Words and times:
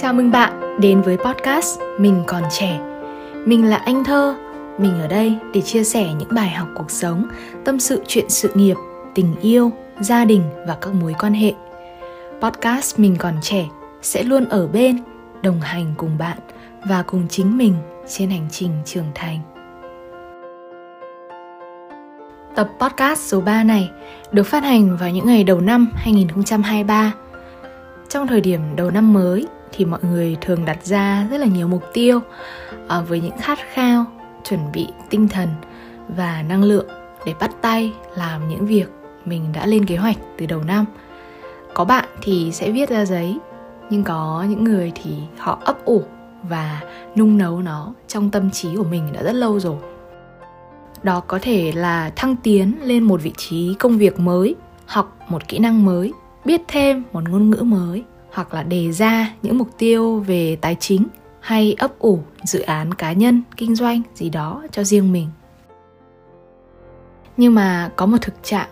Chào 0.00 0.12
mừng 0.12 0.30
bạn 0.30 0.80
đến 0.80 1.02
với 1.02 1.16
podcast 1.16 1.80
Mình 1.98 2.22
còn 2.26 2.42
trẻ. 2.50 2.80
Mình 3.46 3.70
là 3.70 3.76
anh 3.76 4.04
thơ. 4.04 4.34
Mình 4.78 5.00
ở 5.00 5.08
đây 5.08 5.38
để 5.54 5.60
chia 5.60 5.84
sẻ 5.84 6.14
những 6.18 6.28
bài 6.30 6.50
học 6.50 6.68
cuộc 6.74 6.90
sống, 6.90 7.28
tâm 7.64 7.80
sự 7.80 8.02
chuyện 8.06 8.24
sự 8.28 8.50
nghiệp, 8.54 8.74
tình 9.14 9.34
yêu, 9.40 9.72
gia 10.00 10.24
đình 10.24 10.42
và 10.66 10.76
các 10.80 10.94
mối 10.94 11.14
quan 11.18 11.34
hệ. 11.34 11.52
Podcast 12.40 12.98
Mình 12.98 13.16
còn 13.18 13.34
trẻ 13.42 13.66
sẽ 14.02 14.22
luôn 14.22 14.44
ở 14.44 14.66
bên, 14.66 14.98
đồng 15.42 15.60
hành 15.60 15.94
cùng 15.96 16.18
bạn 16.18 16.38
và 16.84 17.02
cùng 17.02 17.28
chính 17.28 17.58
mình 17.58 17.74
trên 18.08 18.30
hành 18.30 18.48
trình 18.50 18.70
trưởng 18.84 19.10
thành. 19.14 19.38
Tập 22.54 22.68
podcast 22.80 23.20
số 23.20 23.40
3 23.40 23.64
này 23.64 23.90
được 24.32 24.46
phát 24.46 24.64
hành 24.64 24.96
vào 24.96 25.10
những 25.10 25.26
ngày 25.26 25.44
đầu 25.44 25.60
năm 25.60 25.88
2023. 25.94 27.12
Trong 28.08 28.26
thời 28.26 28.40
điểm 28.40 28.60
đầu 28.76 28.90
năm 28.90 29.12
mới 29.12 29.46
thì 29.72 29.84
mọi 29.84 30.00
người 30.02 30.36
thường 30.40 30.64
đặt 30.64 30.84
ra 30.84 31.26
rất 31.30 31.38
là 31.38 31.46
nhiều 31.46 31.68
mục 31.68 31.82
tiêu 31.92 32.20
à, 32.88 33.00
với 33.00 33.20
những 33.20 33.38
khát 33.40 33.58
khao, 33.72 34.04
chuẩn 34.44 34.72
bị 34.72 34.88
tinh 35.10 35.28
thần 35.28 35.48
và 36.08 36.42
năng 36.42 36.62
lượng 36.62 36.86
để 37.26 37.34
bắt 37.40 37.50
tay 37.60 37.92
làm 38.16 38.48
những 38.48 38.66
việc 38.66 38.86
mình 39.24 39.52
đã 39.52 39.66
lên 39.66 39.86
kế 39.86 39.96
hoạch 39.96 40.16
từ 40.38 40.46
đầu 40.46 40.62
năm. 40.62 40.84
Có 41.74 41.84
bạn 41.84 42.08
thì 42.22 42.50
sẽ 42.52 42.70
viết 42.70 42.88
ra 42.88 43.04
giấy, 43.04 43.38
nhưng 43.90 44.04
có 44.04 44.44
những 44.48 44.64
người 44.64 44.92
thì 44.94 45.16
họ 45.38 45.58
ấp 45.64 45.84
ủ 45.84 46.02
và 46.42 46.80
nung 47.16 47.38
nấu 47.38 47.62
nó 47.62 47.92
trong 48.08 48.30
tâm 48.30 48.50
trí 48.50 48.76
của 48.76 48.84
mình 48.84 49.12
đã 49.12 49.22
rất 49.22 49.32
lâu 49.32 49.60
rồi 49.60 49.76
đó 51.02 51.20
có 51.20 51.38
thể 51.42 51.72
là 51.72 52.10
thăng 52.16 52.36
tiến 52.36 52.72
lên 52.82 53.02
một 53.02 53.22
vị 53.22 53.32
trí 53.36 53.74
công 53.78 53.98
việc 53.98 54.20
mới 54.20 54.54
học 54.86 55.16
một 55.28 55.48
kỹ 55.48 55.58
năng 55.58 55.84
mới 55.84 56.12
biết 56.44 56.60
thêm 56.68 57.02
một 57.12 57.28
ngôn 57.28 57.50
ngữ 57.50 57.62
mới 57.62 58.04
hoặc 58.36 58.54
là 58.54 58.62
đề 58.62 58.92
ra 58.92 59.32
những 59.42 59.58
mục 59.58 59.68
tiêu 59.78 60.20
về 60.20 60.56
tài 60.60 60.76
chính 60.80 61.06
hay 61.40 61.74
ấp 61.78 61.98
ủ 61.98 62.22
dự 62.44 62.60
án 62.60 62.94
cá 62.94 63.12
nhân, 63.12 63.42
kinh 63.56 63.74
doanh 63.74 64.02
gì 64.14 64.30
đó 64.30 64.64
cho 64.72 64.84
riêng 64.84 65.12
mình. 65.12 65.28
Nhưng 67.36 67.54
mà 67.54 67.90
có 67.96 68.06
một 68.06 68.16
thực 68.22 68.34
trạng, 68.42 68.68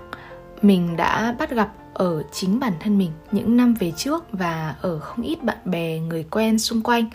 mình 0.62 0.96
đã 0.96 1.34
bắt 1.38 1.50
gặp 1.50 1.72
ở 1.94 2.22
chính 2.32 2.60
bản 2.60 2.72
thân 2.80 2.98
mình 2.98 3.10
những 3.32 3.56
năm 3.56 3.74
về 3.74 3.92
trước 3.96 4.24
và 4.32 4.74
ở 4.80 4.98
không 4.98 5.24
ít 5.24 5.42
bạn 5.42 5.58
bè, 5.64 5.98
người 5.98 6.24
quen 6.30 6.58
xung 6.58 6.82
quanh. 6.82 7.10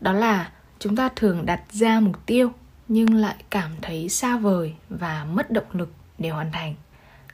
Đó 0.00 0.12
là 0.12 0.50
chúng 0.78 0.96
ta 0.96 1.08
thường 1.16 1.46
đặt 1.46 1.60
ra 1.70 2.00
mục 2.00 2.26
tiêu 2.26 2.50
nhưng 2.88 3.14
lại 3.14 3.34
cảm 3.50 3.70
thấy 3.82 4.08
xa 4.08 4.36
vời 4.36 4.74
và 4.88 5.26
mất 5.32 5.50
động 5.50 5.64
lực 5.72 5.92
để 6.18 6.28
hoàn 6.30 6.52
thành. 6.52 6.74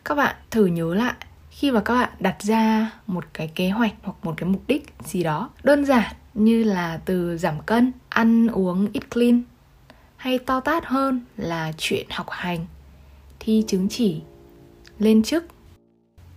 Các 0.05 0.15
bạn 0.15 0.37
thử 0.51 0.67
nhớ 0.67 0.95
lại 0.95 1.15
khi 1.51 1.71
mà 1.71 1.81
các 1.81 1.95
bạn 1.95 2.11
đặt 2.21 2.43
ra 2.43 2.91
một 3.07 3.25
cái 3.33 3.51
kế 3.55 3.71
hoạch 3.71 3.95
hoặc 4.03 4.17
một 4.23 4.35
cái 4.37 4.49
mục 4.49 4.63
đích 4.67 4.95
gì 5.05 5.23
đó, 5.23 5.51
đơn 5.63 5.85
giản 5.85 6.15
như 6.35 6.65
là 6.65 7.01
từ 7.05 7.39
giảm 7.39 7.61
cân, 7.67 7.93
ăn 8.09 8.47
uống 8.47 8.89
ít 8.93 9.11
clean, 9.11 9.43
hay 10.17 10.39
to 10.39 10.61
tát 10.61 10.85
hơn 10.87 11.21
là 11.37 11.73
chuyện 11.79 12.07
học 12.11 12.27
hành 12.31 12.67
thi 13.41 13.65
chứng 13.67 13.89
chỉ 13.89 14.21
lên 14.99 15.23
chức 15.23 15.45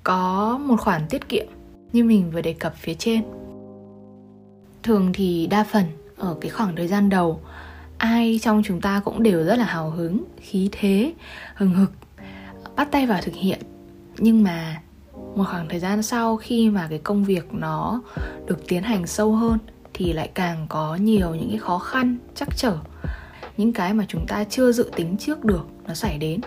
có 0.03 0.57
một 0.57 0.81
khoản 0.81 1.01
tiết 1.09 1.29
kiệm 1.29 1.45
như 1.93 2.03
mình 2.03 2.31
vừa 2.31 2.41
đề 2.41 2.53
cập 2.53 2.75
phía 2.77 2.93
trên. 2.93 3.23
Thường 4.83 5.11
thì 5.13 5.47
đa 5.47 5.63
phần 5.63 5.85
ở 6.17 6.37
cái 6.41 6.51
khoảng 6.51 6.75
thời 6.75 6.87
gian 6.87 7.09
đầu, 7.09 7.39
ai 7.97 8.39
trong 8.41 8.61
chúng 8.65 8.81
ta 8.81 9.01
cũng 9.05 9.23
đều 9.23 9.43
rất 9.43 9.55
là 9.55 9.65
hào 9.65 9.89
hứng, 9.89 10.23
khí 10.41 10.69
thế, 10.71 11.13
hừng 11.55 11.73
hực, 11.73 11.91
bắt 12.75 12.91
tay 12.91 13.07
vào 13.07 13.21
thực 13.21 13.35
hiện. 13.35 13.59
Nhưng 14.17 14.43
mà 14.43 14.81
một 15.35 15.43
khoảng 15.51 15.69
thời 15.69 15.79
gian 15.79 16.03
sau 16.03 16.37
khi 16.37 16.69
mà 16.69 16.87
cái 16.89 16.99
công 16.99 17.23
việc 17.23 17.53
nó 17.53 18.01
được 18.45 18.67
tiến 18.67 18.83
hành 18.83 19.07
sâu 19.07 19.35
hơn 19.35 19.57
thì 19.93 20.13
lại 20.13 20.29
càng 20.33 20.65
có 20.69 20.95
nhiều 20.95 21.35
những 21.35 21.49
cái 21.49 21.59
khó 21.59 21.79
khăn 21.79 22.17
chắc 22.35 22.57
trở. 22.57 22.77
Những 23.57 23.73
cái 23.73 23.93
mà 23.93 24.05
chúng 24.07 24.25
ta 24.27 24.43
chưa 24.43 24.71
dự 24.71 24.91
tính 24.95 25.17
trước 25.17 25.45
được 25.45 25.67
nó 25.87 25.93
xảy 25.93 26.17
đến. 26.17 26.41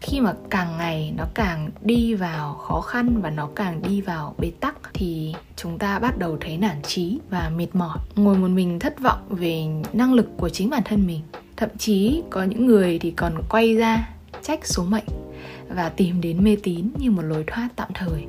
Khi 0.00 0.20
mà 0.20 0.34
càng 0.50 0.76
ngày 0.78 1.14
nó 1.16 1.24
càng 1.34 1.70
đi 1.82 2.14
vào 2.14 2.54
khó 2.54 2.80
khăn 2.80 3.20
và 3.22 3.30
nó 3.30 3.48
càng 3.54 3.82
đi 3.82 4.00
vào 4.00 4.34
bế 4.38 4.50
tắc 4.60 4.74
thì 4.94 5.34
chúng 5.56 5.78
ta 5.78 5.98
bắt 5.98 6.18
đầu 6.18 6.36
thấy 6.40 6.58
nản 6.58 6.82
trí 6.82 7.18
và 7.30 7.50
mệt 7.56 7.66
mỏi. 7.72 7.98
Ngồi 8.16 8.36
một 8.36 8.48
mình 8.48 8.78
thất 8.78 9.00
vọng 9.00 9.20
về 9.28 9.66
năng 9.92 10.14
lực 10.14 10.26
của 10.36 10.48
chính 10.48 10.70
bản 10.70 10.82
thân 10.84 11.06
mình. 11.06 11.20
Thậm 11.56 11.68
chí 11.78 12.22
có 12.30 12.42
những 12.42 12.66
người 12.66 12.98
thì 12.98 13.10
còn 13.10 13.34
quay 13.48 13.76
ra 13.76 14.08
trách 14.42 14.66
số 14.66 14.84
mệnh 14.84 15.23
và 15.68 15.88
tìm 15.88 16.20
đến 16.20 16.44
mê 16.44 16.56
tín 16.62 16.90
như 16.98 17.10
một 17.10 17.22
lối 17.22 17.44
thoát 17.46 17.68
tạm 17.76 17.88
thời. 17.94 18.24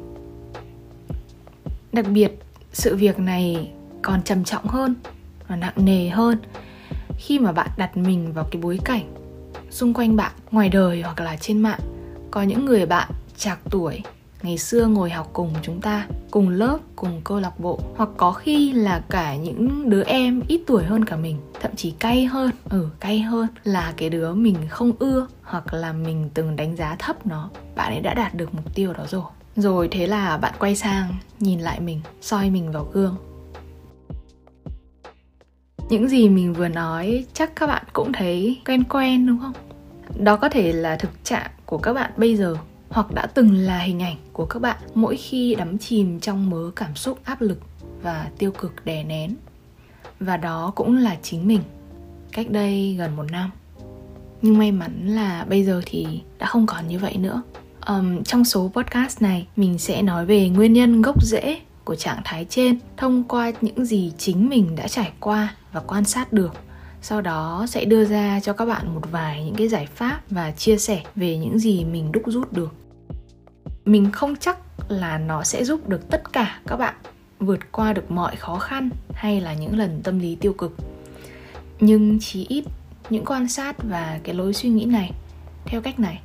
Đặc 1.91 2.05
biệt, 2.13 2.31
sự 2.73 2.95
việc 2.95 3.19
này 3.19 3.71
còn 4.01 4.23
trầm 4.23 4.43
trọng 4.43 4.67
hơn 4.67 4.95
và 5.47 5.55
nặng 5.55 5.73
nề 5.85 6.09
hơn 6.09 6.37
khi 7.17 7.39
mà 7.39 7.51
bạn 7.51 7.69
đặt 7.77 7.97
mình 7.97 8.33
vào 8.33 8.47
cái 8.51 8.61
bối 8.61 8.79
cảnh 8.85 9.13
xung 9.69 9.93
quanh 9.93 10.15
bạn, 10.15 10.31
ngoài 10.51 10.69
đời 10.69 11.01
hoặc 11.01 11.19
là 11.19 11.37
trên 11.37 11.59
mạng, 11.59 11.79
có 12.31 12.43
những 12.43 12.65
người 12.65 12.85
bạn 12.85 13.11
trạc 13.37 13.59
tuổi 13.69 14.01
ngày 14.45 14.57
xưa 14.57 14.87
ngồi 14.87 15.09
học 15.09 15.29
cùng 15.33 15.53
chúng 15.61 15.81
ta, 15.81 16.07
cùng 16.31 16.49
lớp, 16.49 16.77
cùng 16.95 17.21
câu 17.23 17.39
lạc 17.39 17.59
bộ, 17.59 17.79
hoặc 17.95 18.09
có 18.17 18.31
khi 18.31 18.71
là 18.71 19.03
cả 19.09 19.35
những 19.35 19.89
đứa 19.89 20.03
em 20.03 20.41
ít 20.47 20.61
tuổi 20.67 20.83
hơn 20.83 21.05
cả 21.05 21.15
mình, 21.15 21.37
thậm 21.61 21.75
chí 21.75 21.91
cay 21.91 22.25
hơn. 22.25 22.51
Ừ 22.69 22.89
cay 22.99 23.19
hơn 23.19 23.47
là 23.63 23.93
cái 23.97 24.09
đứa 24.09 24.33
mình 24.33 24.55
không 24.69 24.91
ưa, 24.99 25.27
hoặc 25.43 25.73
là 25.73 25.93
mình 25.93 26.29
từng 26.33 26.55
đánh 26.55 26.75
giá 26.75 26.95
thấp 26.99 27.27
nó. 27.27 27.49
Bạn 27.75 27.91
ấy 27.93 28.01
đã 28.01 28.13
đạt 28.13 28.35
được 28.35 28.53
mục 28.53 28.75
tiêu 28.75 28.93
đó 28.93 29.03
rồi. 29.09 29.23
Rồi 29.55 29.87
thế 29.91 30.07
là 30.07 30.37
bạn 30.37 30.53
quay 30.59 30.75
sang, 30.75 31.15
nhìn 31.39 31.59
lại 31.59 31.79
mình, 31.79 32.01
soi 32.21 32.49
mình 32.49 32.71
vào 32.71 32.87
gương. 32.93 33.15
Những 35.89 36.07
gì 36.07 36.29
mình 36.29 36.53
vừa 36.53 36.67
nói, 36.67 37.25
chắc 37.33 37.55
các 37.55 37.67
bạn 37.67 37.83
cũng 37.93 38.13
thấy 38.13 38.61
quen 38.65 38.83
quen, 38.83 39.27
đúng 39.27 39.39
không? 39.39 39.53
Đó 40.23 40.35
có 40.35 40.49
thể 40.49 40.73
là 40.73 40.95
thực 40.95 41.23
trạng 41.23 41.51
của 41.65 41.77
các 41.77 41.93
bạn 41.93 42.11
bây 42.17 42.35
giờ 42.35 42.55
hoặc 42.95 43.13
đã 43.13 43.25
từng 43.33 43.53
là 43.53 43.79
hình 43.79 44.03
ảnh 44.03 44.15
của 44.33 44.45
các 44.45 44.59
bạn 44.59 44.77
mỗi 44.93 45.17
khi 45.17 45.55
đắm 45.55 45.77
chìm 45.77 46.19
trong 46.19 46.49
mớ 46.49 46.71
cảm 46.75 46.95
xúc 46.95 47.19
áp 47.23 47.41
lực 47.41 47.59
và 48.01 48.29
tiêu 48.37 48.51
cực 48.51 48.85
đè 48.85 49.03
nén. 49.03 49.35
Và 50.19 50.37
đó 50.37 50.71
cũng 50.75 50.97
là 50.97 51.17
chính 51.21 51.47
mình 51.47 51.61
cách 52.31 52.49
đây 52.49 52.95
gần 52.97 53.15
một 53.15 53.23
năm. 53.31 53.51
Nhưng 54.41 54.57
may 54.57 54.71
mắn 54.71 55.07
là 55.07 55.45
bây 55.49 55.63
giờ 55.63 55.81
thì 55.85 56.21
đã 56.37 56.45
không 56.45 56.65
còn 56.65 56.87
như 56.87 56.99
vậy 56.99 57.17
nữa. 57.17 57.41
Um, 57.87 58.23
trong 58.23 58.45
số 58.45 58.71
podcast 58.73 59.21
này 59.21 59.47
mình 59.55 59.77
sẽ 59.77 60.01
nói 60.01 60.25
về 60.25 60.49
nguyên 60.49 60.73
nhân 60.73 61.01
gốc 61.01 61.23
rễ 61.23 61.59
của 61.83 61.95
trạng 61.95 62.21
thái 62.25 62.45
trên 62.49 62.79
thông 62.97 63.23
qua 63.23 63.51
những 63.61 63.85
gì 63.85 64.13
chính 64.17 64.49
mình 64.49 64.75
đã 64.75 64.87
trải 64.87 65.11
qua 65.19 65.55
và 65.71 65.79
quan 65.79 66.05
sát 66.05 66.33
được. 66.33 66.53
Sau 67.01 67.21
đó 67.21 67.65
sẽ 67.69 67.85
đưa 67.85 68.05
ra 68.05 68.39
cho 68.39 68.53
các 68.53 68.65
bạn 68.65 68.95
một 68.95 69.01
vài 69.11 69.43
những 69.43 69.55
cái 69.55 69.67
giải 69.67 69.87
pháp 69.95 70.21
và 70.29 70.51
chia 70.51 70.77
sẻ 70.77 71.03
về 71.15 71.37
những 71.37 71.59
gì 71.59 71.83
mình 71.83 72.11
đúc 72.11 72.23
rút 72.25 72.53
được 72.53 72.73
mình 73.85 74.11
không 74.11 74.35
chắc 74.35 74.57
là 74.87 75.17
nó 75.17 75.43
sẽ 75.43 75.63
giúp 75.63 75.89
được 75.89 76.09
tất 76.09 76.33
cả 76.33 76.59
các 76.67 76.75
bạn 76.77 76.95
vượt 77.39 77.71
qua 77.71 77.93
được 77.93 78.11
mọi 78.11 78.35
khó 78.35 78.59
khăn 78.59 78.89
hay 79.13 79.41
là 79.41 79.53
những 79.53 79.77
lần 79.77 80.01
tâm 80.03 80.19
lý 80.19 80.35
tiêu 80.35 80.53
cực. 80.53 80.75
Nhưng 81.79 82.19
chí 82.19 82.45
ít 82.49 82.65
những 83.09 83.25
quan 83.25 83.47
sát 83.47 83.75
và 83.83 84.19
cái 84.23 84.35
lối 84.35 84.53
suy 84.53 84.69
nghĩ 84.69 84.85
này, 84.85 85.11
theo 85.65 85.81
cách 85.81 85.99
này, 85.99 86.21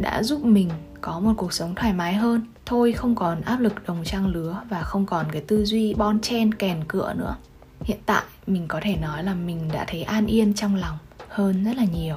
đã 0.00 0.22
giúp 0.22 0.44
mình 0.44 0.70
có 1.00 1.20
một 1.20 1.32
cuộc 1.36 1.52
sống 1.52 1.74
thoải 1.74 1.92
mái 1.92 2.14
hơn. 2.14 2.46
Thôi 2.66 2.92
không 2.92 3.14
còn 3.14 3.40
áp 3.40 3.60
lực 3.60 3.86
đồng 3.86 4.04
trang 4.04 4.26
lứa 4.26 4.62
và 4.68 4.82
không 4.82 5.06
còn 5.06 5.32
cái 5.32 5.42
tư 5.42 5.64
duy 5.64 5.94
bon 5.94 6.20
chen, 6.20 6.54
kèn 6.54 6.84
cựa 6.88 7.14
nữa. 7.18 7.36
Hiện 7.80 7.98
tại 8.06 8.22
mình 8.46 8.68
có 8.68 8.80
thể 8.82 8.96
nói 8.96 9.24
là 9.24 9.34
mình 9.34 9.68
đã 9.72 9.84
thấy 9.88 10.02
an 10.02 10.26
yên 10.26 10.54
trong 10.54 10.76
lòng 10.76 10.98
hơn 11.28 11.64
rất 11.64 11.76
là 11.76 11.84
nhiều. 11.84 12.16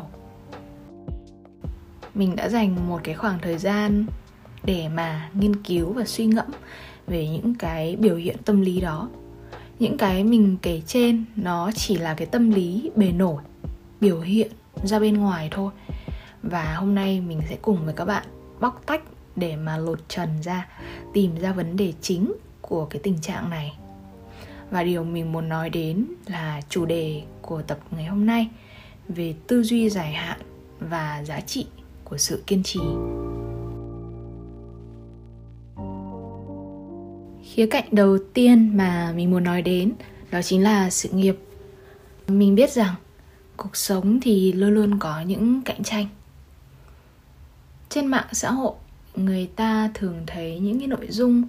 Mình 2.16 2.36
đã 2.36 2.50
dành 2.50 2.88
một 2.90 3.00
cái 3.04 3.16
khoảng 3.16 3.40
thời 3.42 3.58
gian 3.58 4.06
để 4.66 4.88
mà 4.90 5.30
nghiên 5.34 5.64
cứu 5.64 5.94
và 5.94 6.06
suy 6.06 6.26
ngẫm 6.26 6.48
về 7.08 7.28
những 7.28 7.56
cái 7.56 7.96
biểu 7.96 8.16
hiện 8.16 8.38
tâm 8.46 8.62
lý 8.62 8.82
đó. 8.82 9.10
Những 9.80 9.98
cái 9.98 10.24
mình 10.24 10.58
kể 10.62 10.82
trên 10.88 11.26
nó 11.36 11.72
chỉ 11.76 11.98
là 11.98 12.14
cái 12.14 12.28
tâm 12.28 12.52
lý 12.52 12.92
bề 12.96 13.12
nổi, 13.12 13.44
biểu 14.02 14.20
hiện 14.20 14.52
ra 14.84 15.00
bên 15.00 15.18
ngoài 15.18 15.48
thôi. 15.52 15.72
Và 16.44 16.76
hôm 16.76 16.96
nay 16.96 17.22
mình 17.22 17.42
sẽ 17.50 17.58
cùng 17.62 17.86
với 17.86 17.94
các 17.94 18.06
bạn 18.06 18.24
bóc 18.60 18.82
tách 18.86 19.02
để 19.36 19.56
mà 19.56 19.78
lột 19.78 20.10
trần 20.10 20.30
ra, 20.42 20.68
tìm 21.14 21.36
ra 21.40 21.52
vấn 21.52 21.78
đề 21.78 21.94
chính 22.02 22.34
của 22.62 22.86
cái 22.86 23.00
tình 23.04 23.18
trạng 23.22 23.50
này. 23.50 23.74
Và 24.72 24.84
điều 24.84 25.04
mình 25.04 25.32
muốn 25.32 25.50
nói 25.50 25.70
đến 25.70 26.06
là 26.28 26.62
chủ 26.70 26.86
đề 26.86 27.22
của 27.42 27.62
tập 27.62 27.80
ngày 27.92 28.06
hôm 28.06 28.26
nay 28.26 28.50
về 29.08 29.36
tư 29.48 29.64
duy 29.64 29.90
dài 29.90 30.14
hạn 30.14 30.40
và 30.80 31.24
giá 31.26 31.40
trị 31.40 31.66
của 32.04 32.18
sự 32.18 32.44
kiên 32.48 32.64
trì. 32.64 32.80
Khía 37.54 37.66
cạnh 37.66 37.86
đầu 37.92 38.18
tiên 38.34 38.78
mà 38.78 39.14
mình 39.16 39.32
muốn 39.32 39.44
nói 39.44 39.62
đến 39.62 39.94
đó 40.32 40.42
chính 40.42 40.64
là 40.64 40.90
sự 40.90 41.10
nghiệp. 41.10 41.38
Mình 42.28 42.56
biết 42.56 42.72
rằng 42.72 42.96
cuộc 43.58 43.76
sống 43.76 44.20
thì 44.22 44.52
luôn 44.52 44.70
luôn 44.70 45.00
có 45.00 45.22
những 45.22 45.62
cạnh 45.66 45.84
tranh. 45.84 46.08
Trên 47.90 48.06
mạng 48.06 48.28
xã 48.32 48.52
hội 48.52 48.74
người 49.16 49.50
ta 49.56 49.92
thường 49.94 50.24
thấy 50.28 50.60
những 50.60 50.80
cái 50.80 50.88
nội 50.88 51.08
dung 51.10 51.44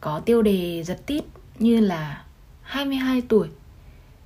có 0.00 0.20
tiêu 0.20 0.42
đề 0.42 0.82
giật 0.82 1.06
tít 1.06 1.24
như 1.58 1.80
là 1.80 2.24
22 2.62 3.22
tuổi 3.28 3.48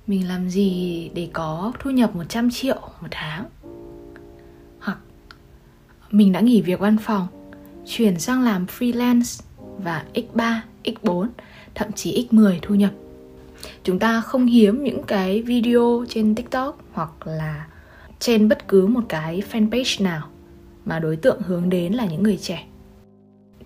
mình 0.07 0.27
làm 0.27 0.49
gì 0.49 1.09
để 1.13 1.29
có 1.33 1.73
thu 1.79 1.89
nhập 1.89 2.15
100 2.15 2.49
triệu 2.51 2.81
một 3.01 3.07
tháng? 3.11 3.45
Hoặc 4.79 4.97
mình 6.11 6.31
đã 6.31 6.39
nghỉ 6.39 6.61
việc 6.61 6.79
văn 6.79 6.97
phòng 6.97 7.27
chuyển 7.85 8.19
sang 8.19 8.41
làm 8.41 8.65
freelance 8.65 9.43
và 9.77 10.05
x3, 10.13 10.59
x4, 10.83 11.27
thậm 11.75 11.91
chí 11.91 12.27
x10 12.31 12.59
thu 12.61 12.75
nhập. 12.75 12.91
Chúng 13.83 13.99
ta 13.99 14.21
không 14.21 14.45
hiếm 14.45 14.83
những 14.83 15.03
cái 15.03 15.41
video 15.41 16.05
trên 16.09 16.35
TikTok 16.35 16.77
hoặc 16.91 17.27
là 17.27 17.67
trên 18.19 18.49
bất 18.49 18.67
cứ 18.67 18.87
một 18.87 19.01
cái 19.09 19.43
fanpage 19.51 20.03
nào 20.03 20.27
mà 20.85 20.99
đối 20.99 21.15
tượng 21.15 21.41
hướng 21.41 21.69
đến 21.69 21.93
là 21.93 22.05
những 22.05 22.23
người 22.23 22.37
trẻ. 22.37 22.65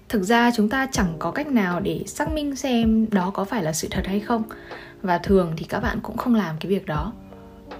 Thực 0.10 0.24
ra 0.24 0.52
chúng 0.56 0.70
ta 0.70 0.88
chẳng 0.92 1.14
có 1.20 1.32
cách 1.32 1.48
nào 1.48 1.80
để 1.80 2.04
xác 2.06 2.32
minh 2.32 2.56
xem 2.56 3.08
đó 3.12 3.32
có 3.34 3.46
phải 3.46 3.64
là 3.64 3.74
sự 3.74 3.88
thật 3.92 4.08
hay 4.08 4.20
không 4.20 4.44
và 5.02 5.18
thường 5.18 5.54
thì 5.58 5.66
các 5.66 5.80
bạn 5.80 6.00
cũng 6.04 6.18
không 6.18 6.36
làm 6.36 6.56
cái 6.60 6.70
việc 6.70 6.86
đó. 6.86 7.14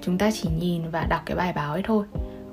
Chúng 0.02 0.18
ta 0.18 0.32
chỉ 0.32 0.50
nhìn 0.60 0.90
và 0.92 1.06
đọc 1.10 1.22
cái 1.26 1.38
bài 1.38 1.54
báo 1.54 1.72
ấy 1.72 1.82
thôi. 1.86 2.06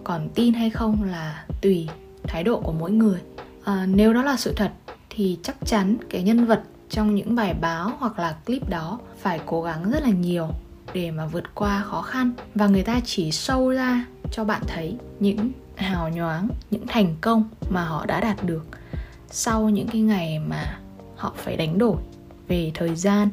Còn 0.05 0.29
tin 0.35 0.55
hay 0.55 0.71
không 0.71 1.03
là 1.03 1.45
tùy 1.63 1.89
thái 2.23 2.45
độ 2.45 2.61
của 2.61 2.73
mỗi 2.73 2.91
người 2.91 3.21
à, 3.65 3.87
nếu 3.87 4.13
đó 4.13 4.23
là 4.23 4.37
sự 4.37 4.53
thật 4.57 4.71
thì 5.11 5.39
chắc 5.43 5.57
chắn 5.65 5.97
cái 6.11 6.23
nhân 6.23 6.45
vật 6.45 6.63
trong 6.95 7.15
những 7.15 7.35
bài 7.35 7.55
báo 7.61 7.93
hoặc 7.99 8.19
là 8.19 8.37
clip 8.47 8.69
đó 8.69 8.99
phải 9.19 9.41
cố 9.47 9.63
gắng 9.63 9.91
rất 9.91 10.03
là 10.03 10.11
nhiều 10.11 10.49
để 10.93 11.11
mà 11.11 11.27
vượt 11.27 11.55
qua 11.55 11.83
khó 11.83 12.03
khăn. 12.03 12.33
Và 12.55 12.67
người 12.67 12.83
ta 12.83 13.01
chỉ 13.05 13.33
sâu 13.33 13.71
ra 13.71 14.07
cho 14.33 14.45
bạn 14.45 14.63
thấy 14.67 14.97
những 15.21 15.51
hào 15.77 16.09
nhoáng, 16.09 16.49
những 16.71 16.87
thành 16.87 17.15
công 17.21 17.49
mà 17.71 17.85
họ 17.85 18.07
đã 18.07 18.21
đạt 18.21 18.45
được 18.45 18.67
sau 19.31 19.69
những 19.69 19.87
cái 19.89 20.01
ngày 20.01 20.39
mà 20.39 20.79
họ 21.17 21.33
phải 21.37 21.57
đánh 21.57 21.79
đổi 21.79 21.97
về 22.49 22.71
thời 22.75 22.95
gian, 22.95 23.29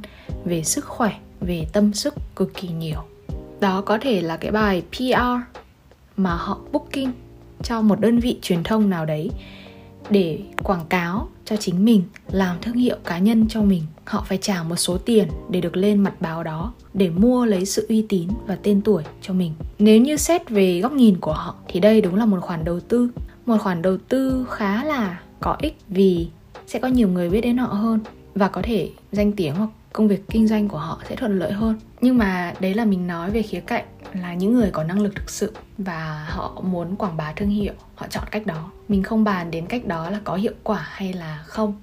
về 0.45 0.63
sức 0.63 0.85
khỏe, 0.85 1.19
về 1.39 1.67
tâm 1.73 1.93
sức 1.93 2.13
cực 2.35 2.53
kỳ 2.53 2.67
nhiều. 2.67 2.99
Đó 3.59 3.81
có 3.81 3.97
thể 4.01 4.21
là 4.21 4.37
cái 4.37 4.51
bài 4.51 4.83
PR 4.91 5.51
mà 6.17 6.33
họ 6.35 6.57
booking 6.71 7.11
cho 7.63 7.81
một 7.81 7.99
đơn 7.99 8.19
vị 8.19 8.39
truyền 8.41 8.63
thông 8.63 8.89
nào 8.89 9.05
đấy 9.05 9.29
để 10.09 10.39
quảng 10.63 10.85
cáo 10.89 11.27
cho 11.45 11.55
chính 11.55 11.85
mình, 11.85 12.03
làm 12.31 12.57
thương 12.61 12.75
hiệu 12.75 12.95
cá 13.03 13.17
nhân 13.17 13.45
cho 13.49 13.61
mình, 13.61 13.83
họ 14.05 14.25
phải 14.27 14.37
trả 14.37 14.63
một 14.63 14.75
số 14.75 14.97
tiền 14.97 15.27
để 15.49 15.61
được 15.61 15.77
lên 15.77 15.99
mặt 15.99 16.21
báo 16.21 16.43
đó, 16.43 16.73
để 16.93 17.09
mua 17.09 17.45
lấy 17.45 17.65
sự 17.65 17.85
uy 17.89 18.05
tín 18.09 18.27
và 18.47 18.57
tên 18.63 18.81
tuổi 18.81 19.03
cho 19.21 19.33
mình. 19.33 19.53
Nếu 19.79 20.01
như 20.01 20.17
xét 20.17 20.49
về 20.49 20.79
góc 20.79 20.91
nhìn 20.91 21.17
của 21.19 21.33
họ, 21.33 21.55
thì 21.67 21.79
đây 21.79 22.01
đúng 22.01 22.15
là 22.15 22.25
một 22.25 22.37
khoản 22.41 22.65
đầu 22.65 22.79
tư. 22.79 23.09
Một 23.45 23.57
khoản 23.61 23.81
đầu 23.81 23.97
tư 23.97 24.45
khá 24.49 24.83
là 24.83 25.19
có 25.39 25.57
ích 25.59 25.77
vì 25.87 26.27
sẽ 26.67 26.79
có 26.79 26.87
nhiều 26.87 27.07
người 27.07 27.29
biết 27.29 27.41
đến 27.41 27.57
họ 27.57 27.67
hơn 27.67 27.99
và 28.35 28.47
có 28.47 28.61
thể 28.63 28.89
danh 29.11 29.31
tiếng 29.31 29.55
hoặc 29.55 29.69
công 29.93 30.07
việc 30.07 30.23
kinh 30.29 30.47
doanh 30.47 30.67
của 30.67 30.77
họ 30.77 31.01
sẽ 31.09 31.15
thuận 31.15 31.39
lợi 31.39 31.51
hơn. 31.51 31.79
Nhưng 32.01 32.17
mà 32.17 32.53
đấy 32.59 32.73
là 32.73 32.85
mình 32.85 33.07
nói 33.07 33.31
về 33.31 33.41
khía 33.41 33.59
cạnh 33.59 33.85
là 34.13 34.33
những 34.33 34.53
người 34.53 34.69
có 34.71 34.83
năng 34.83 34.99
lực 34.99 35.15
thực 35.15 35.29
sự 35.29 35.53
và 35.77 36.27
họ 36.29 36.61
muốn 36.63 36.95
quảng 36.95 37.17
bá 37.17 37.33
thương 37.35 37.49
hiệu, 37.49 37.73
họ 37.95 38.07
chọn 38.09 38.23
cách 38.31 38.45
đó. 38.45 38.71
Mình 38.87 39.03
không 39.03 39.23
bàn 39.23 39.51
đến 39.51 39.65
cách 39.67 39.85
đó 39.85 40.09
là 40.09 40.19
có 40.23 40.35
hiệu 40.35 40.53
quả 40.63 40.87
hay 40.89 41.13
là 41.13 41.43
không. 41.45 41.81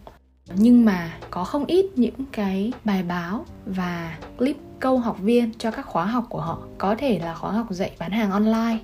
Nhưng 0.55 0.85
mà 0.85 1.13
có 1.31 1.45
không 1.45 1.65
ít 1.65 1.87
những 1.97 2.25
cái 2.33 2.73
bài 2.85 3.03
báo 3.03 3.47
và 3.67 4.19
clip 4.39 4.57
câu 4.81 4.99
học 4.99 5.19
viên 5.21 5.53
cho 5.59 5.71
các 5.71 5.87
khóa 5.87 6.05
học 6.05 6.25
của 6.29 6.41
họ. 6.41 6.59
Có 6.79 6.95
thể 6.99 7.19
là 7.19 7.35
khóa 7.35 7.53
học 7.53 7.67
dạy 7.71 7.91
bán 7.99 8.11
hàng 8.11 8.31
online, 8.31 8.79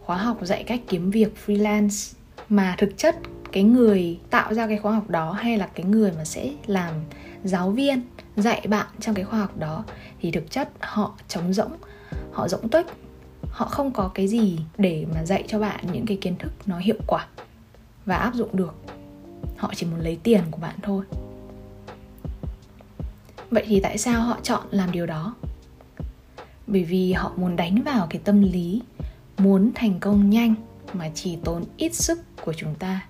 khóa 0.00 0.16
học 0.16 0.38
dạy 0.42 0.64
cách 0.64 0.80
kiếm 0.88 1.10
việc 1.10 1.34
freelance. 1.46 2.14
Mà 2.48 2.74
thực 2.78 2.96
chất 2.96 3.16
cái 3.54 3.62
người 3.62 4.18
tạo 4.30 4.54
ra 4.54 4.66
cái 4.66 4.78
khóa 4.78 4.92
học 4.92 5.10
đó 5.10 5.32
hay 5.32 5.58
là 5.58 5.66
cái 5.66 5.86
người 5.86 6.12
mà 6.12 6.24
sẽ 6.24 6.50
làm 6.66 6.94
giáo 7.44 7.70
viên, 7.70 8.02
dạy 8.36 8.66
bạn 8.68 8.86
trong 9.00 9.14
cái 9.14 9.24
khoa 9.24 9.38
học 9.38 9.58
đó 9.58 9.84
thì 10.20 10.30
thực 10.30 10.50
chất 10.50 10.70
họ 10.80 11.14
trống 11.28 11.52
rỗng, 11.52 11.72
họ 12.32 12.48
rỗng 12.48 12.68
tuếch. 12.68 12.86
Họ 13.50 13.66
không 13.66 13.92
có 13.92 14.10
cái 14.14 14.28
gì 14.28 14.58
để 14.78 15.06
mà 15.14 15.24
dạy 15.24 15.44
cho 15.48 15.58
bạn 15.58 15.84
những 15.92 16.06
cái 16.06 16.18
kiến 16.20 16.36
thức 16.38 16.52
nó 16.66 16.78
hiệu 16.78 16.96
quả 17.06 17.26
và 18.06 18.16
áp 18.16 18.34
dụng 18.34 18.56
được. 18.56 18.74
Họ 19.56 19.72
chỉ 19.76 19.86
muốn 19.86 20.00
lấy 20.00 20.18
tiền 20.22 20.42
của 20.50 20.58
bạn 20.58 20.74
thôi. 20.82 21.04
Vậy 23.50 23.64
thì 23.66 23.80
tại 23.80 23.98
sao 23.98 24.22
họ 24.22 24.38
chọn 24.42 24.62
làm 24.70 24.92
điều 24.92 25.06
đó? 25.06 25.34
Bởi 26.66 26.84
vì 26.84 27.12
họ 27.12 27.32
muốn 27.36 27.56
đánh 27.56 27.82
vào 27.82 28.06
cái 28.10 28.20
tâm 28.24 28.42
lý, 28.42 28.82
muốn 29.38 29.70
thành 29.74 30.00
công 30.00 30.30
nhanh 30.30 30.54
mà 30.92 31.10
chỉ 31.14 31.38
tốn 31.44 31.64
ít 31.76 31.94
sức 31.94 32.18
của 32.44 32.52
chúng 32.52 32.74
ta 32.74 33.06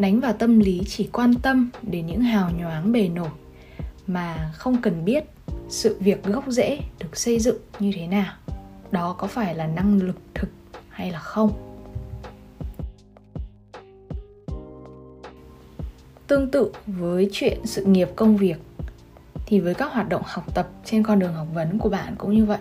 đánh 0.00 0.20
vào 0.20 0.32
tâm 0.32 0.58
lý 0.58 0.82
chỉ 0.86 1.08
quan 1.12 1.34
tâm 1.34 1.70
đến 1.82 2.06
những 2.06 2.20
hào 2.20 2.50
nhoáng 2.58 2.92
bề 2.92 3.08
nổi, 3.08 3.28
mà 4.06 4.52
không 4.54 4.82
cần 4.82 5.04
biết 5.04 5.24
sự 5.68 5.96
việc 6.00 6.24
gốc 6.24 6.44
rễ 6.46 6.78
được 6.98 7.16
xây 7.16 7.38
dựng 7.40 7.56
như 7.78 7.92
thế 7.94 8.06
nào. 8.06 8.34
Đó 8.90 9.14
có 9.18 9.26
phải 9.26 9.54
là 9.54 9.66
năng 9.66 10.02
lực 10.02 10.16
thực 10.34 10.48
hay 10.88 11.10
là 11.10 11.18
không? 11.18 11.52
Tương 16.26 16.50
tự 16.50 16.72
với 16.86 17.28
chuyện 17.32 17.58
sự 17.64 17.84
nghiệp 17.84 18.08
công 18.16 18.36
việc, 18.36 18.56
thì 19.46 19.60
với 19.60 19.74
các 19.74 19.92
hoạt 19.92 20.08
động 20.08 20.22
học 20.24 20.54
tập 20.54 20.68
trên 20.84 21.02
con 21.02 21.18
đường 21.18 21.34
học 21.34 21.46
vấn 21.54 21.78
của 21.78 21.88
bạn 21.88 22.14
cũng 22.18 22.34
như 22.34 22.44
vậy. 22.44 22.58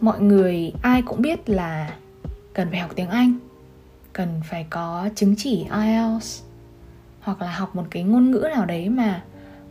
Mọi 0.00 0.20
người 0.20 0.72
ai 0.82 1.02
cũng 1.02 1.22
biết 1.22 1.48
là 1.48 1.96
cần 2.52 2.68
phải 2.70 2.80
học 2.80 2.90
tiếng 2.96 3.08
anh 3.08 3.38
cần 4.14 4.40
phải 4.44 4.66
có 4.70 5.08
chứng 5.14 5.34
chỉ 5.38 5.66
ielts 5.84 6.42
hoặc 7.20 7.42
là 7.42 7.52
học 7.52 7.76
một 7.76 7.84
cái 7.90 8.02
ngôn 8.02 8.30
ngữ 8.30 8.48
nào 8.54 8.66
đấy 8.66 8.88
mà 8.88 9.22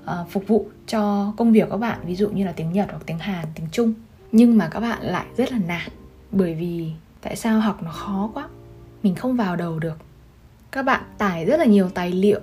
uh, 0.03 0.29
phục 0.29 0.47
vụ 0.47 0.67
cho 0.87 1.33
công 1.37 1.51
việc 1.51 1.69
các 1.69 1.77
bạn 1.77 1.99
ví 2.05 2.15
dụ 2.15 2.29
như 2.29 2.45
là 2.45 2.51
tiếng 2.51 2.73
nhật 2.73 2.87
hoặc 2.89 3.03
tiếng 3.05 3.19
hàn 3.19 3.45
tiếng 3.55 3.67
trung. 3.71 3.93
Nhưng 4.31 4.57
mà 4.57 4.67
các 4.67 4.79
bạn 4.79 5.01
lại 5.01 5.25
rất 5.37 5.51
là 5.51 5.59
nản 5.67 5.89
bởi 6.31 6.53
vì 6.53 6.91
tại 7.21 7.35
sao 7.35 7.59
học 7.59 7.83
nó 7.83 7.91
khó 7.91 8.29
quá? 8.33 8.47
Mình 9.03 9.15
không 9.15 9.35
vào 9.35 9.55
đầu 9.55 9.79
được. 9.79 9.97
Các 10.71 10.83
bạn 10.83 11.03
tải 11.17 11.45
rất 11.45 11.57
là 11.57 11.65
nhiều 11.65 11.89
tài 11.89 12.11
liệu 12.11 12.39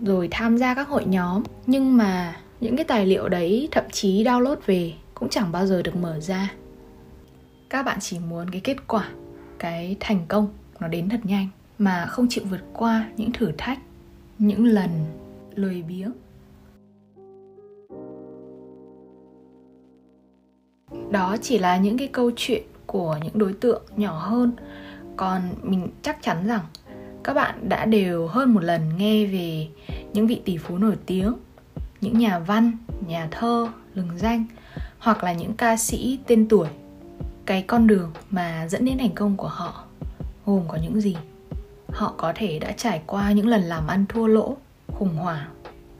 rồi 0.00 0.28
tham 0.30 0.58
gia 0.58 0.74
các 0.74 0.88
hội 0.88 1.04
nhóm 1.04 1.42
nhưng 1.66 1.96
mà 1.96 2.36
những 2.60 2.76
cái 2.76 2.84
tài 2.84 3.06
liệu 3.06 3.28
đấy 3.28 3.68
thậm 3.70 3.84
chí 3.92 4.24
download 4.24 4.56
về 4.66 4.92
cũng 5.14 5.28
chẳng 5.28 5.52
bao 5.52 5.66
giờ 5.66 5.82
được 5.82 5.96
mở 5.96 6.20
ra. 6.20 6.52
Các 7.70 7.82
bạn 7.82 7.98
chỉ 8.00 8.18
muốn 8.18 8.50
cái 8.50 8.60
kết 8.64 8.76
quả 8.86 9.08
cái 9.58 9.96
thành 10.00 10.26
công 10.28 10.48
nó 10.80 10.88
đến 10.88 11.08
thật 11.08 11.20
nhanh, 11.24 11.48
mà 11.78 12.06
không 12.06 12.26
chịu 12.30 12.44
vượt 12.50 12.64
qua 12.72 13.08
những 13.16 13.32
thử 13.32 13.52
thách, 13.58 13.78
những 14.38 14.64
lần 14.64 14.90
lười 15.54 15.82
biếng. 15.82 16.12
Đó 21.10 21.36
chỉ 21.42 21.58
là 21.58 21.76
những 21.76 21.98
cái 21.98 22.08
câu 22.08 22.30
chuyện 22.36 22.62
của 22.86 23.18
những 23.24 23.38
đối 23.38 23.52
tượng 23.52 23.82
nhỏ 23.96 24.18
hơn, 24.18 24.52
còn 25.16 25.42
mình 25.62 25.88
chắc 26.02 26.22
chắn 26.22 26.46
rằng 26.46 26.62
các 27.24 27.34
bạn 27.34 27.68
đã 27.68 27.84
đều 27.84 28.26
hơn 28.26 28.54
một 28.54 28.64
lần 28.64 28.96
nghe 28.96 29.26
về 29.26 29.68
những 30.12 30.26
vị 30.26 30.42
tỷ 30.44 30.58
phú 30.58 30.78
nổi 30.78 30.96
tiếng, 31.06 31.34
những 32.00 32.18
nhà 32.18 32.38
văn, 32.38 32.72
nhà 33.06 33.28
thơ, 33.30 33.68
lừng 33.94 34.18
danh, 34.18 34.44
hoặc 34.98 35.24
là 35.24 35.32
những 35.32 35.52
ca 35.52 35.76
sĩ 35.76 36.18
tên 36.26 36.48
tuổi, 36.48 36.68
cái 37.46 37.62
con 37.62 37.86
đường 37.86 38.10
mà 38.30 38.68
dẫn 38.68 38.84
đến 38.84 38.98
thành 38.98 39.14
công 39.14 39.36
của 39.36 39.48
họ 39.48 39.83
gồm 40.46 40.64
có 40.68 40.78
những 40.82 41.00
gì? 41.00 41.16
Họ 41.88 42.14
có 42.16 42.32
thể 42.36 42.58
đã 42.58 42.72
trải 42.72 43.02
qua 43.06 43.32
những 43.32 43.48
lần 43.48 43.62
làm 43.62 43.86
ăn 43.86 44.04
thua 44.08 44.26
lỗ, 44.26 44.56
khủng 44.92 45.14
hoảng, 45.16 45.50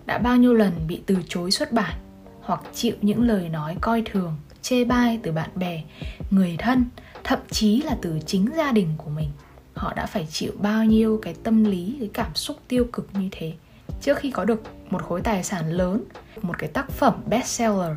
đã 0.06 0.18
bao 0.18 0.36
nhiêu 0.36 0.54
lần 0.54 0.72
bị 0.88 1.02
từ 1.06 1.16
chối 1.28 1.50
xuất 1.50 1.72
bản, 1.72 1.94
hoặc 2.40 2.60
chịu 2.74 2.94
những 3.02 3.22
lời 3.22 3.48
nói 3.48 3.76
coi 3.80 4.02
thường, 4.04 4.36
chê 4.62 4.84
bai 4.84 5.20
từ 5.22 5.32
bạn 5.32 5.50
bè, 5.54 5.82
người 6.30 6.56
thân, 6.58 6.84
thậm 7.24 7.38
chí 7.50 7.82
là 7.82 7.96
từ 8.02 8.18
chính 8.26 8.48
gia 8.56 8.72
đình 8.72 8.88
của 8.96 9.10
mình. 9.10 9.30
Họ 9.74 9.92
đã 9.94 10.06
phải 10.06 10.26
chịu 10.30 10.52
bao 10.58 10.84
nhiêu 10.84 11.18
cái 11.22 11.34
tâm 11.42 11.64
lý, 11.64 11.96
cái 12.00 12.10
cảm 12.12 12.34
xúc 12.34 12.56
tiêu 12.68 12.86
cực 12.92 13.08
như 13.14 13.28
thế? 13.30 13.52
Trước 14.00 14.18
khi 14.18 14.30
có 14.30 14.44
được 14.44 14.62
một 14.90 15.02
khối 15.02 15.20
tài 15.20 15.44
sản 15.44 15.70
lớn, 15.70 16.04
một 16.42 16.58
cái 16.58 16.68
tác 16.68 16.90
phẩm 16.90 17.14
bestseller, 17.26 17.96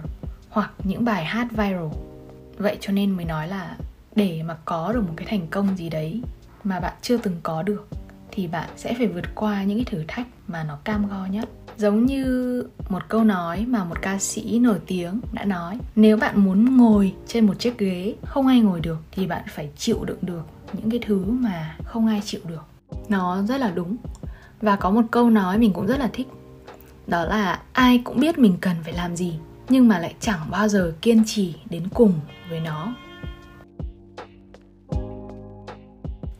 hoặc 0.50 0.72
những 0.84 1.06
bài 1.06 1.25
hát 1.25 1.48
viral. 1.51 1.88
Vậy 2.58 2.77
cho 2.80 2.94
nên 2.94 3.12
mới 3.12 3.25
nói 3.25 3.48
là 3.48 3.77
để 4.16 4.44
mà 4.44 4.58
có 4.66 4.94
được 4.94 5.01
một 5.01 5.13
cái 5.16 5.27
thành 5.30 5.48
công 5.48 5.77
gì 5.77 5.89
đấy 5.89 6.22
mà 6.68 6.80
bạn 6.80 6.94
chưa 7.02 7.18
từng 7.18 7.36
có 7.44 7.64
được, 7.64 7.88
thì 8.32 8.48
bạn 8.48 8.70
sẽ 8.76 8.94
phải 8.94 9.08
vượt 9.08 9.36
qua 9.36 9.64
những 9.64 9.78
cái 9.78 9.86
thử 9.86 10.04
thách 10.08 10.28
mà 10.48 10.64
nó 10.64 10.78
cam 10.84 11.10
go 11.10 11.26
nhất. 11.26 11.50
Giống 11.78 12.06
như 12.06 12.64
một 12.90 13.04
câu 13.08 13.24
nói 13.24 13.66
mà 13.66 13.84
một 13.84 14.02
ca 14.02 14.20
sĩ 14.20 14.60
nổi 14.60 14.80
tiếng 14.88 15.20
đã 15.32 15.46
nói, 15.46 15.78
nếu 15.96 16.18
bạn 16.18 16.44
muốn 16.44 16.78
ngồi 16.78 17.14
trên 17.28 17.46
một 17.46 17.60
chiếc 17.60 17.78
ghế 17.78 18.16
không 18.26 18.48
ai 18.48 18.60
ngồi 18.60 18.80
được, 18.80 18.98
thì 19.12 19.28
bạn 19.28 19.44
phải 19.50 19.70
chịu 19.78 20.06
đựng 20.06 20.20
được 20.22 20.46
những 20.74 20.92
cái 20.92 21.00
thứ 21.06 21.26
mà 21.26 21.78
không 21.84 22.08
ai 22.08 22.22
chịu 22.26 22.42
được. 22.48 22.66
Nó 23.10 23.42
rất 23.42 23.58
là 23.58 23.72
đúng. 23.72 23.96
Và 24.62 24.76
có 24.76 24.90
một 24.90 25.04
câu 25.12 25.30
nói 25.30 25.58
mình 25.58 25.74
cũng 25.74 25.88
rất 25.88 26.00
là 26.00 26.10
thích, 26.14 26.28
đó 27.08 27.26
là 27.26 27.62
ai 27.74 28.02
cũng 28.04 28.20
biết 28.20 28.38
mình 28.38 28.58
cần 28.62 28.76
phải 28.84 28.94
làm 28.94 29.16
gì, 29.16 29.34
nhưng 29.70 29.88
mà 29.88 30.00
lại 30.00 30.16
chẳng 30.20 30.40
bao 30.52 30.68
giờ 30.68 30.94
kiên 31.02 31.24
trì 31.26 31.56
đến 31.70 31.84
cùng 31.94 32.14
với 32.50 32.60
nó. 32.60 32.96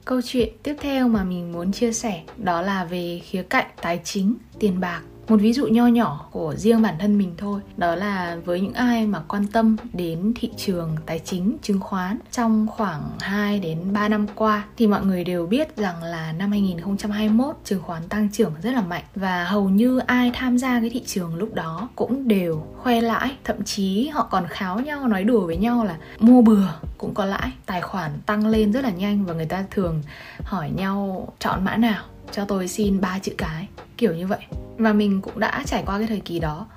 Câu 0.08 0.22
chuyện 0.22 0.50
tiếp 0.64 0.76
theo 0.82 1.08
mà 1.08 1.24
mình 1.24 1.52
muốn 1.52 1.72
chia 1.72 1.92
sẻ 1.92 2.24
đó 2.38 2.62
là 2.62 2.86
về 2.86 3.22
khía 3.24 3.44
cạnh 3.44 3.66
tài 3.82 4.02
chính, 4.04 4.36
tiền 4.60 4.80
bạc 4.80 5.02
một 5.28 5.38
ví 5.42 5.54
dụ 5.54 5.68
nho 5.68 5.88
nhỏ 5.88 6.26
của 6.32 6.56
riêng 6.56 6.82
bản 6.82 6.96
thân 7.00 7.18
mình 7.18 7.34
thôi, 7.38 7.62
đó 7.78 7.96
là 7.96 8.38
với 8.46 8.62
những 8.62 8.74
ai 8.74 9.08
mà 9.08 9.20
quan 9.28 9.48
tâm 9.48 9.76
đến 9.94 10.34
thị 10.36 10.52
trường 10.58 10.96
tài 11.06 11.20
chính, 11.20 11.58
chứng 11.62 11.80
khoán 11.80 12.18
trong 12.32 12.68
khoảng 12.68 13.02
2 13.20 13.60
đến 13.60 13.94
3 13.94 14.08
năm 14.08 14.28
qua, 14.36 14.64
thì 14.78 14.88
mọi 14.88 15.06
người 15.06 15.24
đều 15.24 15.46
biết 15.46 15.78
rằng 15.78 16.04
là 16.04 16.32
năm 16.32 16.52
2021 16.52 17.56
chứng 17.64 17.82
khoán 17.82 18.08
tăng 18.10 18.30
trưởng 18.32 18.54
rất 18.64 18.72
là 18.72 18.82
mạnh. 18.82 19.04
Và 19.16 19.44
hầu 19.44 19.70
như 19.70 20.00
ai 20.00 20.32
tham 20.34 20.58
gia 20.58 20.80
cái 20.80 20.90
thị 20.90 21.04
trường 21.06 21.36
lúc 21.36 21.54
đó 21.54 21.90
cũng 21.96 22.28
đều 22.28 22.64
khoe 22.78 23.02
lãi, 23.02 23.38
thậm 23.44 23.64
chí 23.64 24.08
họ 24.08 24.28
còn 24.32 24.48
kháo 24.50 24.80
nhau, 24.80 25.08
nói 25.08 25.24
đùa 25.24 25.46
với 25.46 25.58
nhau 25.58 25.84
là 25.84 25.98
mua 26.20 26.42
bừa 26.42 26.68
cũng 26.98 27.14
có 27.14 27.26
lãi, 27.26 27.52
tài 27.66 27.82
khoản 27.82 28.12
tăng 28.26 28.48
lên 28.48 28.72
rất 28.72 28.84
là 28.84 28.90
nhanh 28.90 29.26
và 29.26 29.34
người 29.34 29.46
ta 29.46 29.66
thường 29.72 30.04
hỏi 30.42 30.70
nhau 30.70 31.28
chọn 31.40 31.66
mã 31.66 31.78
nào 31.78 32.04
cho 32.32 32.46
tôi 32.46 32.68
xin 32.68 33.02
ba 33.02 33.20
chữ 33.20 33.32
cái, 33.38 33.68
kiểu 33.98 34.14
như 34.14 34.28
vậy. 34.28 34.40
Và 34.78 34.94
mình 34.94 35.22
cũng 35.22 35.40
đã 35.40 35.64
trải 35.66 35.84
qua 35.86 35.98
cái 35.98 36.08
thời 36.08 36.20
kỳ 36.20 36.40
đó. 36.40 36.68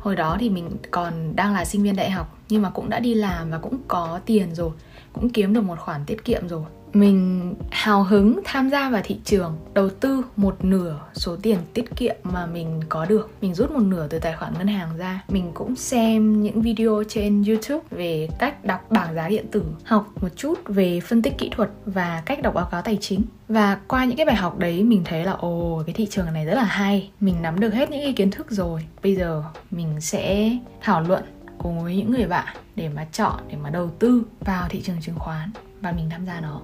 Hồi 0.00 0.16
đó 0.16 0.36
thì 0.40 0.50
mình 0.50 0.70
còn 0.90 1.36
đang 1.36 1.54
là 1.54 1.64
sinh 1.64 1.82
viên 1.82 1.96
đại 1.96 2.10
học, 2.10 2.38
nhưng 2.48 2.62
mà 2.62 2.70
cũng 2.70 2.90
đã 2.90 3.00
đi 3.00 3.14
làm 3.14 3.50
và 3.50 3.58
cũng 3.58 3.78
có 3.88 4.20
tiền 4.26 4.54
rồi, 4.54 4.70
cũng 5.12 5.30
kiếm 5.30 5.54
được 5.54 5.60
một 5.60 5.78
khoản 5.78 6.04
tiết 6.06 6.24
kiệm 6.24 6.48
rồi 6.48 6.62
mình 6.96 7.54
hào 7.70 8.02
hứng 8.02 8.40
tham 8.44 8.70
gia 8.70 8.90
vào 8.90 9.02
thị 9.04 9.16
trường, 9.24 9.56
đầu 9.74 9.90
tư 9.90 10.22
một 10.36 10.64
nửa 10.64 11.00
số 11.12 11.36
tiền 11.42 11.58
tiết 11.74 11.96
kiệm 11.96 12.16
mà 12.22 12.46
mình 12.46 12.80
có 12.88 13.04
được. 13.04 13.30
Mình 13.40 13.54
rút 13.54 13.70
một 13.70 13.80
nửa 13.80 14.08
từ 14.08 14.18
tài 14.18 14.36
khoản 14.36 14.54
ngân 14.58 14.66
hàng 14.66 14.96
ra. 14.96 15.24
Mình 15.28 15.50
cũng 15.54 15.76
xem 15.76 16.42
những 16.42 16.62
video 16.62 17.02
trên 17.08 17.44
youtube 17.44 17.86
về 17.90 18.28
cách 18.38 18.64
đọc 18.64 18.90
bảng 18.90 19.14
giá 19.14 19.28
điện 19.28 19.46
tử, 19.50 19.64
học 19.84 20.06
một 20.22 20.28
chút 20.36 20.54
về 20.66 21.00
phân 21.00 21.22
tích 21.22 21.38
kỹ 21.38 21.50
thuật 21.56 21.70
và 21.86 22.22
cách 22.26 22.42
đọc 22.42 22.54
báo 22.54 22.68
cáo 22.70 22.82
tài 22.82 22.98
chính. 23.00 23.22
Và 23.48 23.78
qua 23.88 24.04
những 24.04 24.16
cái 24.16 24.26
bài 24.26 24.36
học 24.36 24.58
đấy, 24.58 24.84
mình 24.84 25.02
thấy 25.04 25.24
là, 25.24 25.32
ồ, 25.32 25.82
cái 25.86 25.94
thị 25.94 26.06
trường 26.06 26.32
này 26.32 26.44
rất 26.44 26.54
là 26.54 26.64
hay. 26.64 27.10
Mình 27.20 27.42
nắm 27.42 27.60
được 27.60 27.74
hết 27.74 27.90
những 27.90 28.00
cái 28.02 28.12
kiến 28.12 28.30
thức 28.30 28.50
rồi. 28.50 28.86
Bây 29.02 29.16
giờ 29.16 29.42
mình 29.70 30.00
sẽ 30.00 30.56
thảo 30.80 31.02
luận 31.02 31.24
cùng 31.58 31.84
với 31.84 31.96
những 31.96 32.10
người 32.10 32.26
bạn 32.26 32.56
để 32.76 32.88
mà 32.88 33.06
chọn, 33.12 33.40
để 33.48 33.56
mà 33.62 33.70
đầu 33.70 33.90
tư 33.98 34.22
vào 34.40 34.68
thị 34.68 34.82
trường 34.82 35.00
chứng 35.00 35.18
khoán 35.18 35.50
và 35.80 35.92
mình 35.92 36.10
tham 36.10 36.26
gia 36.26 36.40
nó 36.40 36.60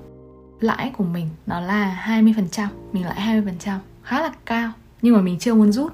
lãi 0.61 0.93
của 0.97 1.05
mình 1.05 1.29
nó 1.47 1.61
là 1.61 2.05
20% 2.07 2.67
mình 2.93 3.05
lãi 3.05 3.43
20% 3.43 3.79
khá 4.03 4.21
là 4.21 4.33
cao. 4.47 4.73
Nhưng 5.03 5.15
mà 5.15 5.21
mình 5.21 5.39
chưa 5.39 5.55
muốn 5.55 5.73
rút. 5.73 5.93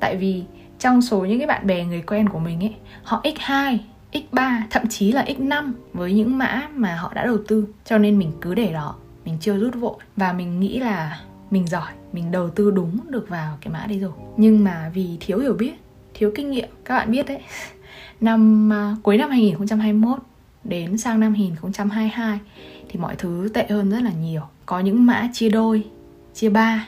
Tại 0.00 0.16
vì 0.16 0.44
trong 0.78 1.02
số 1.02 1.24
những 1.24 1.38
cái 1.38 1.46
bạn 1.46 1.66
bè 1.66 1.84
người 1.84 2.02
quen 2.02 2.28
của 2.28 2.38
mình 2.38 2.60
ấy 2.60 2.74
họ 3.02 3.22
x2 3.24 3.78
x3 4.12 4.60
thậm 4.70 4.82
chí 4.88 5.12
là 5.12 5.24
x5 5.24 5.72
với 5.92 6.12
những 6.12 6.38
mã 6.38 6.68
mà 6.74 6.96
họ 6.96 7.12
đã 7.14 7.26
đầu 7.26 7.38
tư. 7.48 7.66
Cho 7.84 7.98
nên 7.98 8.18
mình 8.18 8.32
cứ 8.40 8.54
để 8.54 8.72
đó 8.72 8.94
mình 9.24 9.36
chưa 9.40 9.56
rút 9.56 9.74
vội. 9.74 9.96
Và 10.16 10.32
mình 10.32 10.60
nghĩ 10.60 10.78
là 10.78 11.20
mình 11.50 11.66
giỏi 11.66 11.92
mình 12.12 12.30
đầu 12.30 12.50
tư 12.50 12.70
đúng 12.70 12.98
được 13.08 13.28
vào 13.28 13.58
cái 13.60 13.72
mã 13.72 13.86
đấy 13.86 13.98
rồi. 13.98 14.12
Nhưng 14.36 14.64
mà 14.64 14.90
vì 14.94 15.16
thiếu 15.20 15.38
hiểu 15.38 15.54
biết 15.54 15.72
thiếu 16.14 16.32
kinh 16.34 16.50
nghiệm 16.50 16.68
các 16.84 16.96
bạn 16.96 17.10
biết 17.10 17.26
đấy 17.26 17.38
năm 18.20 18.70
uh, 18.92 19.02
cuối 19.02 19.16
năm 19.16 19.30
2021 19.30 20.18
đến 20.64 20.98
sang 20.98 21.20
năm 21.20 21.34
2022 21.34 22.38
thì 22.92 23.00
mọi 23.00 23.16
thứ 23.16 23.48
tệ 23.54 23.66
hơn 23.70 23.90
rất 23.90 24.02
là 24.02 24.12
nhiều. 24.12 24.42
Có 24.66 24.80
những 24.80 25.06
mã 25.06 25.28
chia 25.32 25.48
đôi 25.48 25.84
chia 26.34 26.48
ba 26.48 26.86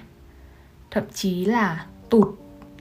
thậm 0.91 1.05
chí 1.15 1.45
là 1.45 1.87
tụt 2.11 2.29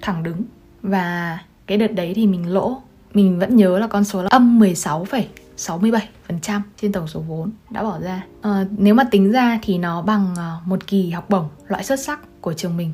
thẳng 0.01 0.23
đứng. 0.23 0.43
Và 0.81 1.39
cái 1.67 1.77
đợt 1.77 1.87
đấy 1.87 2.13
thì 2.15 2.27
mình 2.27 2.53
lỗ. 2.53 2.81
Mình 3.13 3.39
vẫn 3.39 3.55
nhớ 3.55 3.79
là 3.79 3.87
con 3.87 4.03
số 4.03 4.21
là 4.21 4.27
âm 4.31 4.59
16,67% 4.59 6.61
trên 6.81 6.91
tổng 6.91 7.07
số 7.07 7.19
vốn 7.19 7.51
đã 7.69 7.83
bỏ 7.83 7.99
ra. 7.99 8.25
À, 8.41 8.65
nếu 8.77 8.93
mà 8.93 9.03
tính 9.11 9.31
ra 9.31 9.59
thì 9.61 9.77
nó 9.77 10.01
bằng 10.01 10.33
ờ, 10.37 10.59
một 10.65 10.87
kỳ 10.87 11.09
học 11.09 11.29
bổng 11.29 11.49
loại 11.67 11.83
xuất 11.83 11.99
sắc 11.99 12.41
của 12.41 12.53
trường 12.53 12.77
mình. 12.77 12.93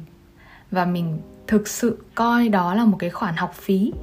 Và 0.72 0.86
mình 0.86 1.20
thực 1.48 1.68
sự 1.68 1.98
coi 2.16 2.50
đó 2.50 2.74
là 2.74 2.86
một 2.86 2.98
cái 3.00 3.10
khoản 3.10 3.36
học 3.36 3.54
phí 3.56 3.94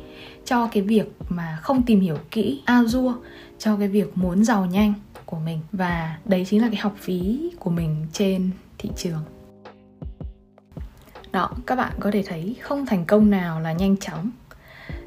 cho 0.45 0.67
cái 0.67 0.83
việc 0.83 1.17
mà 1.29 1.59
không 1.63 1.83
tìm 1.83 2.01
hiểu 2.01 2.19
kỹ 2.31 2.63
Azure 2.67 3.15
cho 3.59 3.77
cái 3.77 3.89
việc 3.89 4.19
muốn 4.19 4.45
giàu 4.45 4.67
nhanh 4.67 4.95
của 5.27 5.39
mình. 5.39 5.61
Và 5.73 6.19
đấy 6.25 6.47
chính 6.49 6.63
là 6.63 6.69
cái 6.69 6.77
học 6.77 6.95
phí 6.99 7.51
của 7.59 7.71
mình 7.71 8.07
trên 8.13 8.51
thị 8.79 8.91
trường. 8.97 9.23
Đó, 11.33 11.51
các 11.67 11.77
bạn 11.77 11.93
có 12.01 12.11
thể 12.11 12.23
thấy 12.27 12.57
không 12.61 12.87
thành 12.87 13.05
công 13.05 13.31
nào 13.31 13.61
là 13.61 13.73
nhanh 13.73 13.97
chóng. 13.97 14.31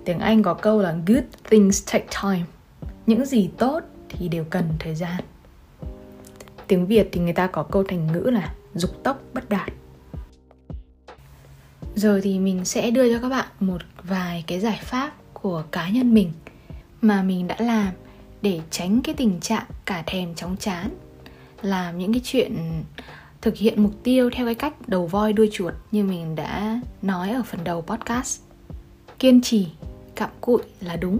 Tiếng 0.05 0.19
anh 0.19 0.43
có 0.43 0.53
câu 0.53 0.81
là 0.81 0.95
good 1.05 1.23
things 1.49 1.91
take 1.91 2.07
time. 2.23 2.45
Những 3.05 3.25
gì 3.25 3.49
tốt 3.57 3.79
thì 4.09 4.27
đều 4.27 4.43
cần 4.43 4.63
thời 4.79 4.95
gian. 4.95 5.23
Tiếng 6.67 6.85
việt 6.85 7.09
thì 7.11 7.21
người 7.21 7.33
ta 7.33 7.47
có 7.47 7.63
câu 7.63 7.83
thành 7.83 8.07
ngữ 8.07 8.19
là 8.19 8.53
dục 8.73 9.03
tốc 9.03 9.21
bất 9.33 9.49
đạt. 9.49 9.69
Giờ 11.95 12.19
thì 12.23 12.39
mình 12.39 12.65
sẽ 12.65 12.91
đưa 12.91 13.13
cho 13.13 13.21
các 13.21 13.29
bạn 13.29 13.47
một 13.59 13.81
vài 14.03 14.43
cái 14.47 14.59
giải 14.59 14.79
pháp 14.83 15.13
của 15.33 15.63
cá 15.71 15.89
nhân 15.89 16.13
mình 16.13 16.31
mà 17.01 17.23
mình 17.23 17.47
đã 17.47 17.55
làm 17.59 17.93
để 18.41 18.59
tránh 18.71 19.01
cái 19.01 19.15
tình 19.15 19.39
trạng 19.39 19.65
cả 19.85 20.03
thèm 20.05 20.35
chóng 20.35 20.57
chán, 20.57 20.89
làm 21.61 21.97
những 21.97 22.13
cái 22.13 22.21
chuyện 22.23 22.83
thực 23.41 23.55
hiện 23.55 23.83
mục 23.83 23.93
tiêu 24.03 24.29
theo 24.33 24.45
cái 24.45 24.55
cách 24.55 24.73
đầu 24.87 25.07
voi 25.07 25.33
đuôi 25.33 25.49
chuột 25.51 25.73
như 25.91 26.03
mình 26.03 26.35
đã 26.35 26.81
nói 27.01 27.29
ở 27.29 27.43
phần 27.45 27.63
đầu 27.63 27.81
podcast. 27.81 28.41
Kiên 29.19 29.41
trì, 29.41 29.67
cặm 30.15 30.29
cụi 30.41 30.61
là 30.81 30.95
đúng, 30.95 31.19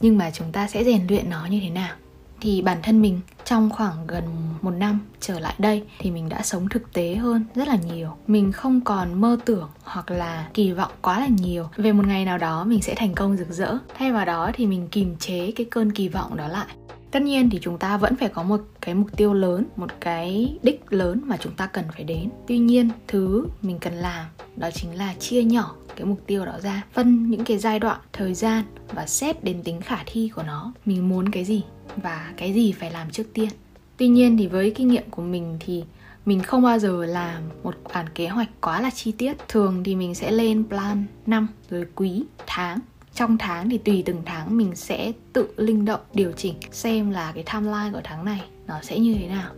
nhưng 0.00 0.18
mà 0.18 0.30
chúng 0.30 0.52
ta 0.52 0.68
sẽ 0.68 0.84
rèn 0.84 1.06
luyện 1.08 1.30
nó 1.30 1.46
như 1.46 1.60
thế 1.62 1.70
nào? 1.70 1.96
Thì 2.40 2.62
bản 2.62 2.78
thân 2.82 3.02
mình 3.02 3.20
trong 3.44 3.70
khoảng 3.70 4.06
gần 4.06 4.24
một 4.60 4.70
năm 4.70 4.98
trở 5.20 5.38
lại 5.38 5.54
đây 5.58 5.82
thì 5.98 6.10
mình 6.10 6.28
đã 6.28 6.42
sống 6.42 6.68
thực 6.68 6.92
tế 6.92 7.14
hơn 7.14 7.44
rất 7.54 7.68
là 7.68 7.76
nhiều. 7.76 8.16
Mình 8.26 8.52
không 8.52 8.80
còn 8.80 9.20
mơ 9.20 9.38
tưởng 9.44 9.68
hoặc 9.82 10.10
là 10.10 10.48
kỳ 10.54 10.72
vọng 10.72 10.92
quá 11.02 11.20
là 11.20 11.26
nhiều. 11.26 11.68
Về 11.76 11.92
một 11.92 12.06
ngày 12.06 12.24
nào 12.24 12.38
đó 12.38 12.64
mình 12.64 12.82
sẽ 12.82 12.94
thành 12.94 13.14
công 13.14 13.36
rực 13.36 13.48
rỡ. 13.50 13.78
Thay 13.98 14.12
vào 14.12 14.24
đó 14.24 14.50
thì 14.54 14.66
mình 14.66 14.88
kìm 14.88 15.16
chế 15.16 15.52
cái 15.56 15.66
cơn 15.70 15.92
kỳ 15.92 16.08
vọng 16.08 16.36
đó 16.36 16.48
lại. 16.48 16.66
Tất 17.10 17.22
nhiên 17.22 17.50
thì 17.50 17.58
chúng 17.62 17.78
ta 17.78 17.96
vẫn 17.96 18.16
phải 18.16 18.28
có 18.28 18.42
một 18.42 18.60
cái 18.80 18.94
mục 18.94 19.16
tiêu 19.16 19.32
lớn, 19.34 19.64
một 19.76 19.90
cái 20.00 20.58
đích 20.62 20.92
lớn 20.92 21.20
mà 21.24 21.36
chúng 21.36 21.52
ta 21.52 21.66
cần 21.66 21.84
phải 21.92 22.04
đến. 22.04 22.30
Tuy 22.46 22.58
nhiên, 22.58 22.90
thứ 23.08 23.46
mình 23.62 23.78
cần 23.78 23.94
làm 23.94 24.26
đó 24.56 24.70
chính 24.70 24.94
là 24.98 25.14
chia 25.14 25.42
nhỏ 25.42 25.74
cái 25.96 26.04
mục 26.04 26.20
tiêu 26.26 26.46
đó 26.46 26.52
ra, 26.62 26.82
phân 26.92 27.30
những 27.30 27.44
cái 27.44 27.58
giai 27.58 27.78
đoạn, 27.78 28.00
thời 28.12 28.34
gian 28.34 28.64
và 28.92 29.06
xét 29.06 29.44
đến 29.44 29.62
tính 29.62 29.80
khả 29.80 30.02
thi 30.06 30.30
của 30.34 30.42
nó. 30.42 30.72
Mình 30.84 31.08
muốn 31.08 31.28
cái 31.28 31.44
gì? 31.44 31.62
Và 32.02 32.32
cái 32.36 32.52
gì 32.52 32.72
phải 32.72 32.90
làm 32.90 33.10
trước 33.10 33.26
tiên. 33.34 33.48
Tuy 33.96 34.08
nhiên 34.08 34.36
thì 34.36 34.46
với 34.46 34.70
kinh 34.70 34.88
nghiệm 34.88 35.10
của 35.10 35.22
mình 35.22 35.56
thì 35.60 35.84
mình 36.26 36.42
không 36.42 36.62
bao 36.62 36.78
giờ 36.78 37.04
làm 37.04 37.42
một 37.62 37.76
bản 37.94 38.06
kế 38.14 38.28
hoạch 38.28 38.48
quá 38.60 38.80
là 38.80 38.90
chi 38.90 39.12
tiết. 39.12 39.36
Thường 39.48 39.84
thì 39.84 39.94
mình 39.94 40.14
sẽ 40.14 40.30
lên 40.30 40.64
plan 40.68 41.04
năm 41.26 41.48
rồi 41.70 41.86
quý 41.94 42.24
tháng. 42.46 42.78
Trong 43.14 43.38
tháng 43.38 43.70
thì 43.70 43.78
tùy 43.78 44.02
từng 44.06 44.22
tháng 44.26 44.56
mình 44.56 44.74
sẽ 44.74 45.12
tự 45.32 45.48
linh 45.56 45.84
động, 45.84 46.00
điều 46.14 46.32
chỉnh 46.32 46.54
xem 46.72 47.10
là 47.10 47.32
cái 47.34 47.44
timeline 47.52 47.90
của 47.92 48.00
tháng 48.04 48.24
này 48.24 48.42
nó 48.66 48.74
sẽ 48.82 48.98
như 48.98 49.14
thế 49.14 49.26
nào. 49.26 49.50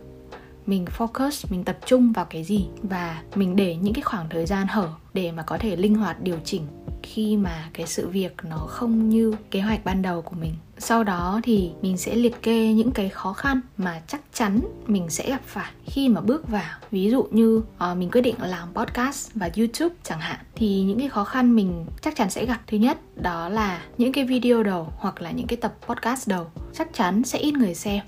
Mình 0.65 0.85
focus, 0.97 1.45
mình 1.49 1.63
tập 1.63 1.77
trung 1.85 2.11
vào 2.11 2.25
cái 2.25 2.43
gì 2.43 2.65
và 2.83 3.21
mình 3.35 3.55
để 3.55 3.75
những 3.75 3.93
cái 3.93 4.01
khoảng 4.01 4.29
thời 4.29 4.45
gian 4.45 4.67
hở 4.67 4.89
để 5.13 5.31
mà 5.31 5.43
có 5.43 5.57
thể 5.57 5.75
linh 5.75 5.95
hoạt 5.95 6.21
điều 6.21 6.37
chỉnh 6.45 6.67
khi 7.03 7.37
mà 7.37 7.69
cái 7.73 7.87
sự 7.87 8.07
việc 8.07 8.35
nó 8.43 8.57
không 8.57 9.09
như 9.09 9.35
kế 9.51 9.61
hoạch 9.61 9.85
ban 9.85 10.01
đầu 10.01 10.21
của 10.21 10.35
mình. 10.35 10.53
Sau 10.77 11.03
đó 11.03 11.39
thì 11.43 11.71
mình 11.81 11.97
sẽ 11.97 12.15
liệt 12.15 12.41
kê 12.41 12.73
những 12.73 12.91
cái 12.91 13.09
khó 13.09 13.33
khăn 13.33 13.61
mà 13.77 14.01
chắc 14.07 14.21
chắn 14.33 14.59
mình 14.87 15.09
sẽ 15.09 15.29
gặp 15.29 15.41
phải 15.45 15.71
khi 15.85 16.09
mà 16.09 16.21
bước 16.21 16.47
vào. 16.49 16.79
Ví 16.91 17.11
dụ 17.11 17.23
như 17.31 17.57
uh, 17.57 17.97
mình 17.97 18.09
quyết 18.11 18.21
định 18.21 18.35
làm 18.39 18.73
podcast 18.73 19.31
và 19.33 19.49
youtube 19.57 19.95
chẳng 20.03 20.19
hạn 20.19 20.39
thì 20.55 20.81
những 20.81 20.99
cái 20.99 21.09
khó 21.09 21.23
khăn 21.23 21.55
mình 21.55 21.85
chắc 22.01 22.15
chắn 22.15 22.29
sẽ 22.29 22.45
gặp. 22.45 22.61
Thứ 22.67 22.77
nhất 22.77 22.97
đó 23.15 23.49
là 23.49 23.81
những 23.97 24.11
cái 24.11 24.25
video 24.25 24.63
đầu 24.63 24.87
hoặc 24.97 25.21
là 25.21 25.31
những 25.31 25.47
cái 25.47 25.57
tập 25.57 25.73
podcast 25.87 26.27
đầu 26.27 26.45
chắc 26.73 26.93
chắn 26.93 27.23
sẽ 27.23 27.39
ít 27.39 27.53
người 27.53 27.75
xem 27.75 28.03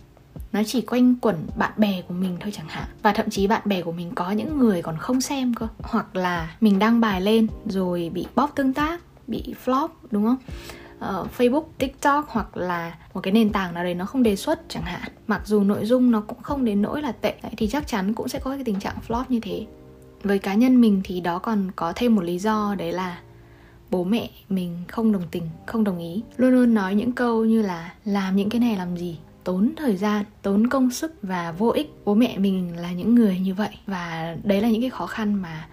nó 0.55 0.63
chỉ 0.63 0.81
quanh 0.81 1.15
quẩn 1.21 1.35
bạn 1.57 1.71
bè 1.77 2.01
của 2.07 2.13
mình 2.13 2.38
thôi 2.39 2.51
chẳng 2.55 2.67
hạn. 2.67 2.85
Và 3.01 3.13
thậm 3.13 3.29
chí 3.29 3.47
bạn 3.47 3.62
bè 3.65 3.81
của 3.81 3.91
mình 3.91 4.12
có 4.15 4.31
những 4.31 4.59
người 4.59 4.81
còn 4.81 4.97
không 4.97 5.21
xem 5.21 5.53
cơ. 5.53 5.67
Hoặc 5.79 6.15
là 6.15 6.55
mình 6.62 6.79
đăng 6.79 7.01
bài 7.01 7.21
lên 7.21 7.47
rồi 7.65 8.12
bị 8.13 8.25
bóp 8.35 8.51
tương 8.55 8.74
tác 8.74 9.01
bị 9.27 9.53
flop 9.65 9.88
đúng 10.12 10.25
không? 10.25 10.38
Uh, 10.97 11.27
Facebook, 11.38 11.63
TikTok 11.77 12.25
hoặc 12.29 12.57
là 12.57 12.95
một 13.13 13.21
cái 13.21 13.33
nền 13.33 13.51
tảng 13.51 13.74
nào 13.74 13.83
đấy 13.83 13.93
nó 13.93 14.05
không 14.05 14.24
đề 14.24 14.35
xuất 14.35 14.62
chẳng 14.69 14.83
hạn. 14.83 15.12
Mặc 15.27 15.41
dù 15.45 15.63
nội 15.63 15.85
dung 15.85 16.12
nó 16.12 16.21
cũng 16.21 16.41
không 16.41 16.65
đến 16.65 16.81
nỗi 16.81 17.01
là 17.01 17.12
tệ 17.12 17.35
thì 17.57 17.67
chắc 17.67 17.88
chắn 17.88 18.13
cũng 18.13 18.27
sẽ 18.27 18.39
có 18.39 18.51
cái 18.51 18.63
tình 18.63 18.79
trạng 18.79 18.95
flop 19.07 19.24
như 19.29 19.39
thế. 19.39 19.65
Với 20.24 20.39
cá 20.39 20.53
nhân 20.53 20.81
mình 20.81 21.01
thì 21.03 21.21
đó 21.21 21.39
còn 21.39 21.71
có 21.75 21.93
thêm 21.95 22.15
một 22.15 22.24
lý 22.24 22.39
do 22.39 22.75
đấy 22.77 22.91
là 22.91 23.19
bố 23.91 24.03
mẹ 24.03 24.29
mình 24.50 24.77
không 24.88 25.12
đồng 25.12 25.24
tình 25.31 25.50
không 25.65 25.83
đồng 25.83 26.00
ý. 26.00 26.24
Luôn 26.38 26.51
luôn 26.51 26.74
nói 26.74 26.95
những 26.95 27.12
câu 27.12 27.45
như 27.45 27.62
là 27.62 27.93
làm 28.05 28.35
những 28.35 28.50
cái 28.50 28.59
này 28.59 28.77
làm 28.77 28.97
gì? 28.97 29.17
Tốn 29.45 29.73
thời 29.77 29.97
gian, 29.97 30.25
tốn 30.41 30.67
công 30.67 30.91
sức 30.91 31.13
và 31.21 31.51
vô 31.51 31.69
ích. 31.69 31.93
Bố 32.05 32.13
mẹ 32.13 32.37
mình 32.37 32.77
là 32.77 32.91
những 32.91 33.15
người 33.15 33.39
như 33.39 33.53
vậy 33.53 33.69
và 33.85 34.35
đấy 34.43 34.61
là 34.61 34.69
những 34.69 34.81
cái 34.81 34.89
khó 34.89 35.05
khăn 35.05 35.33
mà 35.33 35.67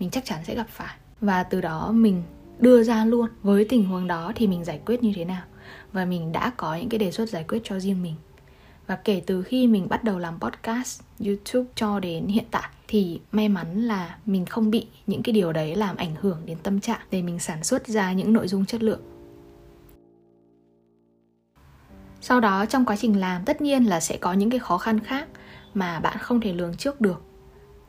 mình 0.00 0.10
chắc 0.10 0.24
chắn 0.24 0.38
sẽ 0.44 0.54
gặp 0.54 0.66
phải. 0.70 0.96
Và 1.20 1.42
từ 1.42 1.60
đó 1.60 1.92
mình 1.92 2.22
đưa 2.58 2.82
ra 2.82 3.04
luôn. 3.04 3.28
Với 3.42 3.64
tình 3.64 3.84
huống 3.84 4.06
đó 4.06 4.32
thì 4.34 4.46
mình 4.46 4.64
giải 4.64 4.80
quyết 4.86 5.02
như 5.02 5.12
thế 5.16 5.24
nào? 5.24 5.42
Và 5.92 6.04
mình 6.04 6.32
đã 6.32 6.52
có 6.56 6.74
những 6.74 6.88
cái 6.88 6.98
đề 6.98 7.10
xuất 7.10 7.28
giải 7.28 7.44
quyết 7.48 7.58
cho 7.64 7.80
riêng 7.80 8.02
mình. 8.02 8.14
Và 8.86 8.96
kể 8.96 9.22
từ 9.26 9.42
khi 9.42 9.66
mình 9.66 9.88
bắt 9.88 10.04
đầu 10.04 10.18
làm 10.18 10.40
podcast, 10.40 11.00
youtube 11.26 11.70
cho 11.74 12.00
đến 12.00 12.26
hiện 12.26 12.44
tại, 12.50 12.68
thì 12.88 13.20
may 13.32 13.48
mắn 13.48 13.82
là 13.82 14.16
mình 14.26 14.46
không 14.46 14.70
bị 14.70 14.86
những 15.06 15.22
cái 15.22 15.32
điều 15.32 15.52
đấy 15.52 15.74
làm 15.74 15.96
ảnh 15.96 16.14
hưởng 16.20 16.38
đến 16.44 16.58
tâm 16.62 16.80
trạng 16.80 17.00
để 17.10 17.22
mình 17.22 17.38
sản 17.38 17.64
xuất 17.64 17.86
ra 17.86 18.12
những 18.12 18.32
nội 18.32 18.48
dung 18.48 18.64
chất 18.64 18.82
lượng 18.82 19.00
sau 22.20 22.40
đó 22.40 22.66
trong 22.66 22.84
quá 22.84 22.96
trình 22.96 23.20
làm, 23.20 23.44
tất 23.44 23.60
nhiên 23.60 23.84
là 23.84 24.00
sẽ 24.00 24.16
có 24.16 24.32
những 24.32 24.50
cái 24.50 24.60
khó 24.60 24.78
khăn 24.78 25.00
khác 25.00 25.28
mà 25.74 26.00
bạn 26.00 26.16
không 26.20 26.40
thể 26.40 26.52
lường 26.52 26.76
trước 26.76 27.00
được. 27.00 27.22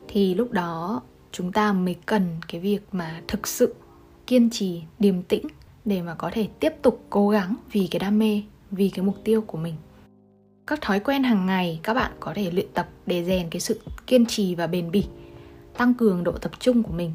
Thì 0.08 0.34
lúc 0.34 0.52
đó, 0.52 1.02
chúng 1.32 1.52
ta 1.52 1.72
mới 1.72 1.96
cần 2.06 2.36
cái 2.48 2.60
việc 2.60 2.80
mà 2.92 3.20
thực 3.28 3.46
sự 3.46 3.74
kiên 4.26 4.50
trì, 4.50 4.82
điềm 4.98 5.22
tĩnh 5.22 5.46
để 5.84 6.02
mà 6.02 6.14
có 6.14 6.30
thể 6.32 6.48
tiếp 6.60 6.72
tục 6.82 7.04
cố 7.10 7.28
gắng 7.28 7.54
vì 7.72 7.88
cái 7.90 8.00
đam 8.00 8.18
mê, 8.18 8.42
vì 8.70 8.90
cái 8.90 9.04
mục 9.04 9.16
tiêu 9.24 9.40
của 9.40 9.58
mình. 9.58 9.74
Các 10.66 10.80
thói 10.80 11.00
quen 11.00 11.22
hàng 11.22 11.46
ngày 11.46 11.80
các 11.82 11.94
bạn 11.94 12.12
có 12.20 12.32
thể 12.34 12.50
luyện 12.50 12.66
tập 12.74 12.88
để 13.06 13.24
rèn 13.24 13.50
cái 13.50 13.60
sự 13.60 13.80
kiên 14.06 14.26
trì 14.26 14.54
và 14.54 14.66
bền 14.66 14.90
bỉ, 14.90 15.04
tăng 15.76 15.94
cường 15.94 16.24
độ 16.24 16.32
tập 16.32 16.50
trung 16.58 16.82
của 16.82 16.92
mình 16.92 17.12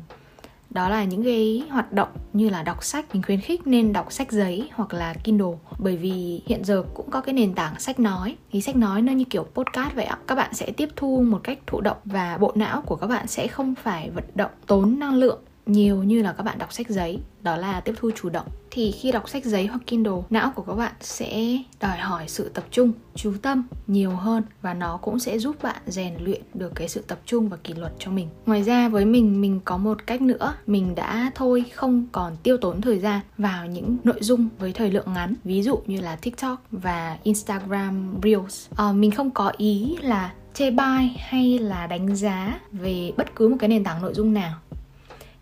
đó 0.76 0.90
là 0.90 1.04
những 1.04 1.24
cái 1.24 1.64
hoạt 1.70 1.94
động 1.94 2.10
như 2.34 2.50
là 2.50 2.64
đọc 2.64 2.84
sách, 2.84 3.06
mình 3.14 3.24
khuyến 3.24 3.42
khích 3.42 3.68
nên 3.68 3.94
đọc 3.94 4.12
sách 4.12 4.32
giấy 4.32 4.70
hoặc 4.74 4.94
là 4.94 5.14
Kindle. 5.14 5.58
Bởi 5.80 5.98
vì 5.98 6.42
hiện 6.46 6.64
giờ 6.64 6.84
cũng 6.94 7.10
có 7.12 7.22
cái 7.22 7.34
nền 7.34 7.54
tảng 7.54 7.80
sách 7.80 8.00
nói. 8.00 8.36
Thì 8.52 8.62
sách 8.62 8.76
nói 8.76 9.02
nó 9.02 9.14
như 9.14 9.26
kiểu 9.30 9.44
podcast 9.54 9.96
vậy 9.96 10.06
ạ. 10.06 10.18
Các 10.28 10.36
bạn 10.36 10.54
sẽ 10.54 10.72
tiếp 10.72 10.90
thu 10.96 11.24
một 11.28 11.40
cách 11.44 11.60
thụ 11.68 11.82
động 11.82 11.98
và 12.06 12.38
bộ 12.38 12.52
não 12.56 12.82
của 12.82 12.96
các 12.96 13.08
bạn 13.08 13.28
sẽ 13.28 13.48
không 13.48 13.76
phải 13.76 14.10
vận 14.10 14.24
động 14.36 14.52
tốn 14.68 15.00
năng 15.00 15.16
lượng 15.16 15.40
nhiều 15.66 16.04
như 16.04 16.22
là 16.22 16.34
các 16.34 16.44
bạn 16.44 16.58
đọc 16.58 16.74
sách 16.74 16.90
giấy 16.90 17.20
đó 17.42 17.58
là 17.58 17.80
tiếp 17.80 17.94
thu 17.98 18.12
chủ 18.16 18.30
động. 18.30 18.48
Thì 18.72 18.92
khi 18.92 19.12
đọc 19.12 19.30
sách 19.30 19.46
giấy 19.46 19.66
hoặc 19.66 19.82
Kindle 19.88 20.22
não 20.30 20.52
của 20.56 20.62
các 20.62 20.74
bạn 20.74 20.94
sẽ 21.02 21.58
đòi 21.80 21.98
hỏi 21.98 22.24
sự 22.28 22.50
tập 22.50 22.64
trung 22.72 22.92
chú 23.16 23.34
tâm 23.42 23.64
nhiều 23.88 24.12
hơn 24.12 24.44
và 24.62 24.74
nó 24.74 24.98
cũng 24.98 25.20
sẽ 25.20 25.40
giúp 25.40 25.64
bạn 25.64 25.82
rèn 25.88 26.14
luyện 26.20 26.42
được 26.54 26.72
cái 26.76 26.88
sự 26.88 27.02
tập 27.02 27.20
trung 27.26 27.50
và 27.50 27.58
kỷ 27.58 27.74
luật 27.74 27.94
cho 28.00 28.12
mình. 28.12 28.28
Ngoài 28.46 28.64
ra 28.64 28.90
với 28.90 29.06
mình 29.06 29.42
mình 29.42 29.60
có 29.66 29.78
một 29.78 30.08
cách 30.08 30.22
nữa. 30.22 30.56
Mình 30.68 30.96
đã 30.96 31.32
thôi 31.36 31.66
không 31.74 32.08
còn 32.12 32.36
tiêu 32.44 32.58
tốn 32.58 32.82
thời 32.82 33.00
gian 33.00 33.22
vào 33.38 33.66
những 33.66 33.98
nội 34.04 34.20
dung 34.22 34.48
với 34.60 34.74
thời 34.74 34.92
lượng 34.92 35.14
ngắn 35.14 35.34
ví 35.44 35.62
dụ 35.64 35.80
như 35.88 36.02
là 36.02 36.16
tiktok 36.16 36.64
và 36.72 37.18
instagram 37.24 38.16
reels. 38.24 38.68
À, 38.76 38.92
mình 38.92 39.12
không 39.12 39.32
có 39.32 39.54
ý 39.58 39.98
là 40.02 40.34
chê 40.54 40.72
bai 40.72 41.16
hay 41.20 41.60
là 41.60 41.88
đánh 41.88 42.16
giá 42.16 42.60
về 42.72 43.12
bất 43.18 43.36
cứ 43.36 43.48
một 43.48 43.56
cái 43.60 43.70
nền 43.70 43.84
tảng 43.84 44.02
nội 44.02 44.14
dung 44.14 44.34
nào 44.34 44.54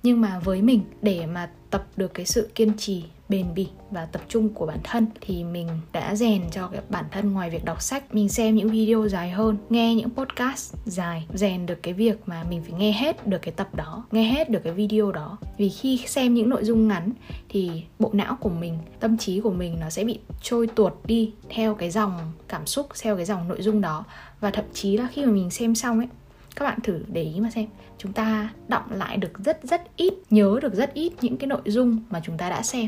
nhưng 0.04 0.22
mà 0.22 0.40
với 0.40 0.62
mình, 0.62 0.82
để 1.02 1.26
mà 1.26 1.50
tập 1.70 1.86
được 1.96 2.14
cái 2.14 2.26
sự 2.26 2.50
kiên 2.56 2.78
trì, 2.78 3.04
bền 3.30 3.54
bỉ 3.56 3.68
và 3.92 4.06
tập 4.06 4.22
trung 4.28 4.50
của 4.50 4.66
bản 4.66 4.80
thân 4.84 5.06
thì 5.22 5.44
mình 5.44 5.68
đã 5.92 6.16
rèn 6.16 6.42
cho 6.52 6.68
cái 6.68 6.82
bản 6.90 7.06
thân 7.12 7.34
ngoài 7.34 7.50
việc 7.50 7.66
đọc 7.66 7.82
sách, 7.82 8.16
mình 8.16 8.30
xem 8.30 8.56
những 8.56 8.70
video 8.70 9.08
dài 9.08 9.30
hơn, 9.32 9.58
nghe 9.70 9.96
những 9.96 10.10
podcast 10.10 10.76
dài, 10.86 11.28
rèn 11.34 11.66
được 11.66 11.84
cái 11.84 11.94
việc 11.94 12.18
mà 12.26 12.44
mình 12.50 12.62
phải 12.64 12.80
nghe 12.80 12.92
hết 12.92 13.28
được 13.28 13.42
cái 13.42 13.54
tập 13.58 13.76
đó, 13.76 14.04
nghe 14.12 14.24
hết 14.24 14.50
được 14.50 14.60
cái 14.64 14.74
video 14.74 15.12
đó. 15.12 15.38
Vì 15.58 15.70
khi 15.70 16.00
xem 16.08 16.34
những 16.34 16.50
nội 16.50 16.64
dung 16.64 16.88
ngắn 16.88 17.12
thì 17.50 17.84
bộ 18.00 18.10
não 18.14 18.38
của 18.40 18.50
mình, 18.50 18.78
tâm 19.00 19.18
trí 19.18 19.40
của 19.40 19.52
mình 19.52 19.78
nó 19.80 19.90
sẽ 19.90 20.04
bị 20.04 20.20
trôi 20.42 20.68
tuột 20.68 20.94
đi 21.06 21.34
theo 21.50 21.76
cái 21.76 21.92
dòng 21.92 22.32
cảm 22.48 22.66
xúc, 22.66 22.88
theo 23.02 23.16
cái 23.16 23.26
dòng 23.26 23.48
nội 23.48 23.62
dung 23.62 23.82
đó. 23.82 24.04
Và 24.40 24.52
thậm 24.52 24.66
chí 24.74 24.98
là 24.98 25.08
khi 25.12 25.26
mà 25.26 25.32
mình 25.32 25.50
xem 25.50 25.76
xong 25.76 26.00
ấy 26.00 26.08
các 26.56 26.66
bạn 26.66 26.80
thử 26.84 27.00
để 27.08 27.24
ý 27.24 27.40
mà 27.40 27.50
xem. 27.50 27.66
Chúng 27.98 28.14
ta 28.14 28.50
đọng 28.68 28.92
lại 28.92 29.18
được 29.18 29.40
rất 29.46 29.60
rất 29.64 29.82
ít, 29.96 30.14
nhớ 30.30 30.60
được 30.62 30.74
rất 30.74 30.94
ít 30.94 31.14
những 31.22 31.38
cái 31.38 31.48
nội 31.48 31.62
dung 31.66 32.04
mà 32.10 32.22
chúng 32.26 32.38
ta 32.38 32.50
đã 32.50 32.62
xem. 32.62 32.88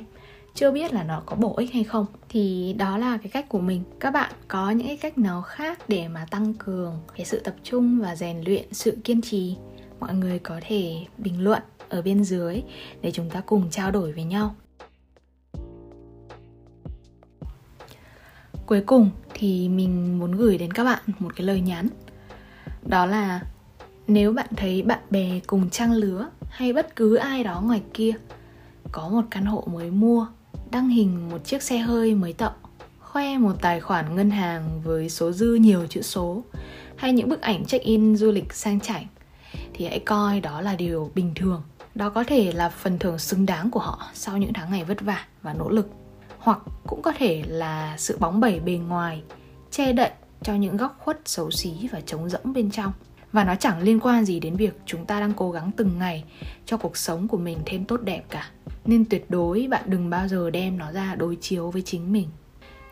Chưa 0.53 0.71
biết 0.71 0.93
là 0.93 1.03
nó 1.03 1.23
có 1.25 1.35
bổ 1.35 1.55
ích 1.55 1.73
hay 1.73 1.83
không. 1.83 2.05
Thì 2.29 2.75
đó 2.77 2.97
là 2.97 3.17
cái 3.17 3.29
cách 3.29 3.49
của 3.49 3.59
mình. 3.59 3.83
Các 3.99 4.11
bạn 4.11 4.31
có 4.47 4.71
những 4.71 4.87
cái 4.87 4.97
cách 4.97 5.17
nào 5.17 5.41
khác 5.41 5.79
để 5.87 6.07
mà 6.07 6.25
tăng 6.31 6.53
cường 6.53 6.99
cái 7.17 7.25
sự 7.25 7.39
tập 7.39 7.55
trung 7.63 7.99
và 7.99 8.15
rèn 8.15 8.41
luyện 8.41 8.73
sự 8.73 8.97
kiên 9.03 9.21
trì? 9.21 9.55
Mọi 9.99 10.13
người 10.13 10.39
có 10.39 10.59
thể 10.61 11.05
bình 11.17 11.43
luận 11.43 11.61
ở 11.89 12.01
bên 12.01 12.23
dưới 12.23 12.61
để 13.01 13.11
chúng 13.11 13.29
ta 13.29 13.41
cùng 13.45 13.69
trao 13.69 13.91
đổi 13.91 14.11
với 14.11 14.23
nhau. 14.23 14.55
Cuối 18.65 18.81
cùng 18.81 19.09
thì 19.33 19.69
mình 19.69 20.19
muốn 20.19 20.31
gửi 20.31 20.57
đến 20.57 20.73
các 20.73 20.83
bạn 20.83 21.03
một 21.19 21.35
cái 21.35 21.47
lời 21.47 21.61
nhắn. 21.61 21.87
Đó 22.83 23.05
là 23.05 23.41
nếu 24.07 24.33
bạn 24.33 24.47
thấy 24.57 24.81
bạn 24.81 24.99
bè 25.09 25.39
cùng 25.47 25.69
trang 25.69 25.93
lứa 25.93 26.29
hay 26.49 26.73
bất 26.73 26.95
cứ 26.95 27.15
ai 27.15 27.43
đó 27.43 27.61
ngoài 27.61 27.81
kia, 27.93 28.11
có 28.91 29.09
một 29.09 29.23
căn 29.31 29.45
hộ 29.45 29.63
mới 29.73 29.91
mua, 29.91 30.27
đăng 30.71 30.89
hình 30.89 31.29
một 31.29 31.45
chiếc 31.45 31.63
xe 31.63 31.77
hơi 31.77 32.15
mới 32.15 32.33
tậu 32.33 32.51
khoe 33.15 33.37
một 33.37 33.53
tài 33.61 33.79
khoản 33.79 34.15
ngân 34.15 34.31
hàng 34.31 34.81
với 34.83 35.09
số 35.09 35.31
dư 35.31 35.53
nhiều 35.53 35.87
chữ 35.87 36.01
số, 36.01 36.43
hay 36.95 37.13
những 37.13 37.29
bức 37.29 37.41
ảnh 37.41 37.65
check-in 37.65 38.15
du 38.15 38.31
lịch 38.31 38.53
sang 38.53 38.79
chảnh, 38.79 39.05
thì 39.73 39.85
hãy 39.85 39.99
coi 39.99 40.39
đó 40.39 40.61
là 40.61 40.75
điều 40.75 41.11
bình 41.15 41.31
thường. 41.35 41.61
Đó 41.95 42.09
có 42.09 42.23
thể 42.23 42.51
là 42.51 42.69
phần 42.69 42.99
thưởng 42.99 43.17
xứng 43.17 43.45
đáng 43.45 43.71
của 43.71 43.79
họ 43.79 44.07
sau 44.13 44.37
những 44.37 44.53
tháng 44.53 44.71
ngày 44.71 44.83
vất 44.83 45.01
vả 45.01 45.25
và 45.41 45.53
nỗ 45.53 45.69
lực. 45.69 45.89
Hoặc 46.37 46.59
cũng 46.87 47.01
có 47.01 47.11
thể 47.17 47.43
là 47.47 47.95
sự 47.97 48.17
bóng 48.19 48.39
bẩy 48.39 48.59
bề 48.59 48.73
ngoài, 48.73 49.23
che 49.71 49.93
đậy 49.93 50.11
cho 50.43 50.55
những 50.55 50.77
góc 50.77 50.99
khuất 50.99 51.19
xấu 51.25 51.51
xí 51.51 51.73
và 51.91 52.01
trống 52.01 52.29
rỗng 52.29 52.53
bên 52.53 52.71
trong 52.71 52.91
và 53.35 53.43
nó 53.43 53.55
chẳng 53.55 53.81
liên 53.81 53.99
quan 53.99 54.25
gì 54.25 54.39
đến 54.39 54.55
việc 54.55 54.79
chúng 54.85 55.05
ta 55.05 55.19
đang 55.19 55.33
cố 55.33 55.51
gắng 55.51 55.71
từng 55.77 55.99
ngày 55.99 56.23
cho 56.65 56.77
cuộc 56.77 56.97
sống 56.97 57.27
của 57.27 57.37
mình 57.37 57.57
thêm 57.65 57.85
tốt 57.85 58.01
đẹp 58.01 58.23
cả. 58.29 58.49
Nên 58.85 59.05
tuyệt 59.05 59.25
đối 59.29 59.67
bạn 59.67 59.83
đừng 59.85 60.09
bao 60.09 60.27
giờ 60.27 60.49
đem 60.49 60.77
nó 60.77 60.91
ra 60.91 61.15
đối 61.15 61.35
chiếu 61.35 61.71
với 61.71 61.81
chính 61.81 62.11
mình. 62.11 62.27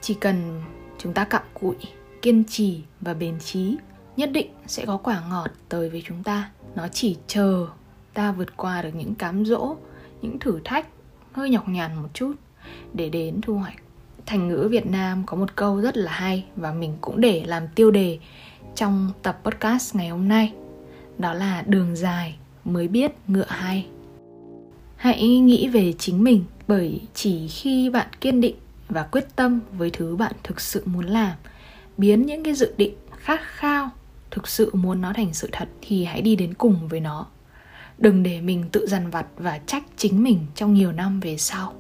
Chỉ 0.02 0.14
cần 0.14 0.62
chúng 0.98 1.14
ta 1.14 1.24
cặm 1.24 1.42
cụi, 1.54 1.76
kiên 2.22 2.44
trì 2.48 2.82
và 3.02 3.14
bền 3.14 3.40
trí 3.40 3.78
nhất 4.18 4.32
định 4.32 4.48
sẽ 4.68 4.86
có 4.86 4.98
quả 4.98 5.24
ngọt 5.30 5.52
tới 5.70 5.90
với 5.90 6.04
chúng 6.08 6.24
ta. 6.24 6.52
Nó 6.76 6.88
chỉ 6.88 7.18
chờ 7.28 7.68
ta 8.14 8.32
vượt 8.32 8.58
qua 8.58 8.82
được 8.82 8.96
những 8.96 9.16
cám 9.16 9.46
dỗ, 9.46 9.76
những 10.22 10.40
thử 10.40 10.60
thách 10.64 10.88
hơi 11.32 11.50
nhọc 11.50 11.70
nhằn 11.70 11.96
một 11.96 12.10
chút 12.14 12.34
để 12.94 13.10
đến 13.10 13.42
thu 13.42 13.58
hoạch. 13.58 13.76
Thành 14.26 14.48
ngữ 14.48 14.68
việt 14.72 14.86
nam 14.86 15.24
có 15.26 15.38
một 15.38 15.56
câu 15.56 15.82
rất 15.82 15.98
là 15.98 16.12
hay 16.12 16.46
và 16.56 16.72
mình 16.72 16.94
cũng 17.02 17.22
để 17.22 17.44
làm 17.46 17.68
tiêu 17.76 17.92
đề 17.92 18.20
trong 18.76 19.12
tập 19.24 19.40
podcast 19.44 19.96
ngày 19.96 20.10
hôm 20.10 20.28
nay. 20.28 20.54
Đó 21.18 21.34
là 21.34 21.64
đường 21.68 21.96
dài 21.96 22.36
mới 22.66 22.88
biết 22.88 23.12
ngựa 23.28 23.46
hay. 23.48 23.88
Hãy 24.96 25.28
nghĩ 25.28 25.68
về 25.68 25.94
chính 25.94 26.24
mình, 26.24 26.44
bởi 26.68 27.02
chỉ 27.14 27.48
khi 27.48 27.90
bạn 27.90 28.08
kiên 28.22 28.42
định 28.42 28.56
và 28.90 29.04
quyết 29.04 29.36
tâm 29.36 29.60
với 29.78 29.90
thứ 29.90 30.16
bạn 30.16 30.34
thực 30.44 30.62
sự 30.62 30.84
muốn 30.86 31.06
làm, 31.06 31.32
biến 31.98 32.26
những 32.26 32.44
cái 32.44 32.54
dự 32.54 32.74
định 32.78 32.94
khát 33.18 33.40
khao 33.44 33.90
thực 34.32 34.48
sự 34.48 34.70
muốn 34.74 35.02
nó 35.02 35.14
thành 35.16 35.34
sự 35.34 35.50
thật 35.52 35.70
thì 35.82 36.04
hãy 36.04 36.22
đi 36.22 36.36
đến 36.36 36.54
cùng 36.54 36.88
với 36.88 37.00
nó. 37.00 37.26
Đừng 37.98 38.24
để 38.24 38.42
mình 38.42 38.64
tự 38.72 38.88
dằn 38.88 39.10
vặt 39.10 39.26
và 39.38 39.60
trách 39.66 39.84
chính 39.98 40.24
mình 40.24 40.40
trong 40.56 40.74
nhiều 40.74 40.92
năm 40.92 41.20
về 41.20 41.38
sau. 41.38 41.74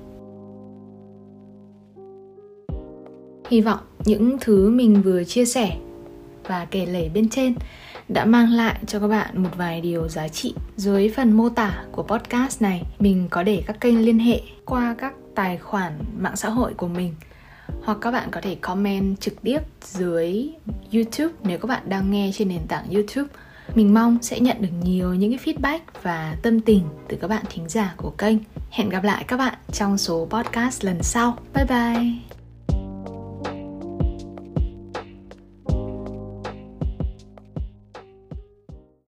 Hy 3.49 3.61
vọng 3.61 3.79
những 4.05 4.37
thứ 4.41 4.69
mình 4.69 5.01
vừa 5.01 5.23
chia 5.23 5.45
sẻ 5.45 5.77
và 6.47 6.65
kể 6.71 6.85
lể 6.85 7.09
bên 7.09 7.29
trên 7.29 7.55
đã 8.07 8.25
mang 8.25 8.51
lại 8.51 8.79
cho 8.87 8.99
các 8.99 9.07
bạn 9.07 9.43
một 9.43 9.49
vài 9.55 9.81
điều 9.81 10.09
giá 10.09 10.27
trị. 10.27 10.55
Dưới 10.75 11.09
phần 11.15 11.31
mô 11.31 11.49
tả 11.49 11.83
của 11.91 12.03
podcast 12.03 12.61
này, 12.61 12.83
mình 12.99 13.27
có 13.29 13.43
để 13.43 13.63
các 13.67 13.81
kênh 13.81 14.05
liên 14.05 14.19
hệ 14.19 14.41
qua 14.65 14.95
các 14.97 15.13
tài 15.35 15.57
khoản 15.57 15.93
mạng 16.17 16.35
xã 16.35 16.49
hội 16.49 16.73
của 16.73 16.87
mình 16.87 17.15
hoặc 17.83 17.97
các 18.01 18.11
bạn 18.11 18.27
có 18.31 18.41
thể 18.41 18.55
comment 18.55 19.19
trực 19.19 19.41
tiếp 19.41 19.59
dưới 19.81 20.49
YouTube 20.93 21.33
nếu 21.43 21.57
các 21.57 21.67
bạn 21.67 21.89
đang 21.89 22.11
nghe 22.11 22.31
trên 22.33 22.47
nền 22.47 22.67
tảng 22.67 22.89
YouTube. 22.89 23.29
Mình 23.75 23.93
mong 23.93 24.17
sẽ 24.21 24.39
nhận 24.39 24.57
được 24.61 24.69
nhiều 24.83 25.13
những 25.13 25.37
cái 25.37 25.55
feedback 25.55 25.79
và 26.01 26.35
tâm 26.41 26.59
tình 26.59 26.83
từ 27.09 27.17
các 27.21 27.27
bạn 27.27 27.43
thính 27.49 27.69
giả 27.69 27.93
của 27.97 28.09
kênh. 28.09 28.37
Hẹn 28.69 28.89
gặp 28.89 29.03
lại 29.03 29.23
các 29.27 29.37
bạn 29.37 29.53
trong 29.71 29.97
số 29.97 30.27
podcast 30.29 30.85
lần 30.85 31.03
sau. 31.03 31.37
Bye 31.53 31.65
bye. 31.65 32.32